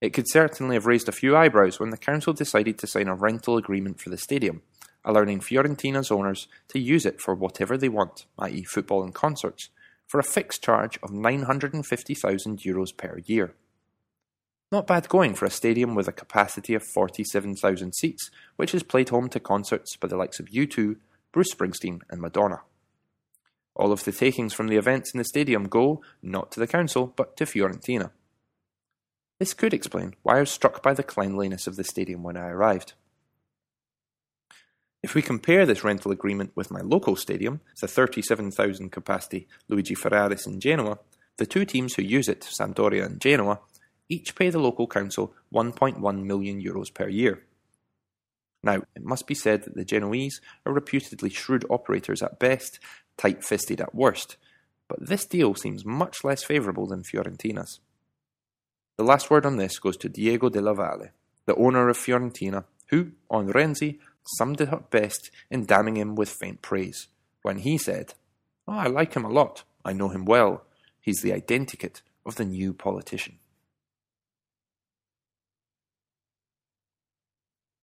It 0.00 0.12
could 0.12 0.28
certainly 0.28 0.76
have 0.76 0.86
raised 0.86 1.08
a 1.08 1.12
few 1.12 1.36
eyebrows 1.36 1.80
when 1.80 1.90
the 1.90 1.96
council 1.96 2.32
decided 2.32 2.78
to 2.78 2.86
sign 2.86 3.08
a 3.08 3.14
rental 3.14 3.56
agreement 3.56 4.00
for 4.00 4.10
the 4.10 4.16
stadium, 4.16 4.62
allowing 5.04 5.40
Fiorentina's 5.40 6.10
owners 6.10 6.46
to 6.68 6.78
use 6.78 7.04
it 7.04 7.20
for 7.20 7.34
whatever 7.34 7.76
they 7.76 7.88
want, 7.88 8.26
i.e., 8.38 8.62
football 8.64 9.02
and 9.02 9.14
concerts, 9.14 9.70
for 10.06 10.20
a 10.20 10.24
fixed 10.24 10.62
charge 10.62 10.98
of 11.02 11.10
950,000 11.12 12.60
euros 12.60 12.96
per 12.96 13.18
year. 13.26 13.54
Not 14.70 14.86
bad 14.86 15.08
going 15.08 15.34
for 15.34 15.46
a 15.46 15.50
stadium 15.50 15.94
with 15.94 16.08
a 16.08 16.12
capacity 16.12 16.74
of 16.74 16.82
47,000 16.82 17.94
seats, 17.94 18.30
which 18.56 18.72
has 18.72 18.82
played 18.82 19.08
home 19.08 19.28
to 19.30 19.40
concerts 19.40 19.96
by 19.96 20.08
the 20.08 20.16
likes 20.16 20.38
of 20.38 20.46
U2, 20.46 20.96
Bruce 21.32 21.52
Springsteen, 21.52 22.00
and 22.10 22.20
Madonna. 22.20 22.60
All 23.78 23.92
of 23.92 24.04
the 24.04 24.12
takings 24.12 24.52
from 24.52 24.66
the 24.66 24.76
events 24.76 25.14
in 25.14 25.18
the 25.18 25.24
stadium 25.24 25.68
go, 25.68 26.02
not 26.20 26.50
to 26.52 26.60
the 26.60 26.66
council, 26.66 27.12
but 27.14 27.36
to 27.36 27.44
Fiorentina. 27.44 28.10
This 29.38 29.54
could 29.54 29.72
explain 29.72 30.14
why 30.22 30.38
I 30.38 30.40
was 30.40 30.50
struck 30.50 30.82
by 30.82 30.94
the 30.94 31.04
cleanliness 31.04 31.68
of 31.68 31.76
the 31.76 31.84
stadium 31.84 32.24
when 32.24 32.36
I 32.36 32.48
arrived. 32.48 32.94
If 35.00 35.14
we 35.14 35.22
compare 35.22 35.64
this 35.64 35.84
rental 35.84 36.10
agreement 36.10 36.50
with 36.56 36.72
my 36.72 36.80
local 36.80 37.14
stadium, 37.14 37.60
the 37.80 37.86
37,000 37.86 38.90
capacity 38.90 39.46
Luigi 39.68 39.94
Ferraris 39.94 40.44
in 40.44 40.58
Genoa, 40.58 40.98
the 41.36 41.46
two 41.46 41.64
teams 41.64 41.94
who 41.94 42.02
use 42.02 42.28
it, 42.28 42.40
Sampdoria 42.40 43.06
and 43.06 43.20
Genoa, 43.20 43.60
each 44.08 44.34
pay 44.34 44.50
the 44.50 44.58
local 44.58 44.88
council 44.88 45.34
1.1 45.54 46.24
million 46.24 46.60
euros 46.60 46.92
per 46.92 47.08
year. 47.08 47.44
Now, 48.62 48.82
it 48.96 49.04
must 49.04 49.26
be 49.26 49.34
said 49.34 49.62
that 49.62 49.76
the 49.76 49.84
Genoese 49.84 50.40
are 50.66 50.72
reputedly 50.72 51.30
shrewd 51.30 51.64
operators 51.70 52.22
at 52.22 52.38
best, 52.38 52.80
tight 53.16 53.44
fisted 53.44 53.80
at 53.80 53.94
worst, 53.94 54.36
but 54.88 55.06
this 55.06 55.26
deal 55.26 55.54
seems 55.54 55.84
much 55.84 56.24
less 56.24 56.42
favourable 56.42 56.86
than 56.86 57.02
Fiorentina's. 57.02 57.80
The 58.96 59.04
last 59.04 59.30
word 59.30 59.46
on 59.46 59.58
this 59.58 59.78
goes 59.78 59.96
to 59.98 60.08
Diego 60.08 60.48
Della 60.48 60.74
Valle, 60.74 61.10
the 61.46 61.54
owner 61.54 61.88
of 61.88 61.96
Fiorentina, 61.96 62.64
who, 62.88 63.12
on 63.30 63.52
Renzi, 63.52 63.98
summed 64.36 64.60
it 64.60 64.72
up 64.72 64.90
best 64.90 65.30
in 65.50 65.66
damning 65.66 65.96
him 65.96 66.14
with 66.14 66.28
faint 66.28 66.62
praise, 66.62 67.08
when 67.42 67.58
he 67.58 67.78
said, 67.78 68.14
oh, 68.66 68.72
I 68.72 68.86
like 68.86 69.14
him 69.14 69.24
a 69.24 69.30
lot. 69.30 69.62
I 69.84 69.92
know 69.92 70.08
him 70.08 70.24
well. 70.24 70.64
He's 71.00 71.22
the 71.22 71.30
identikit 71.30 72.02
of 72.26 72.34
the 72.34 72.44
new 72.44 72.74
politician. 72.74 73.38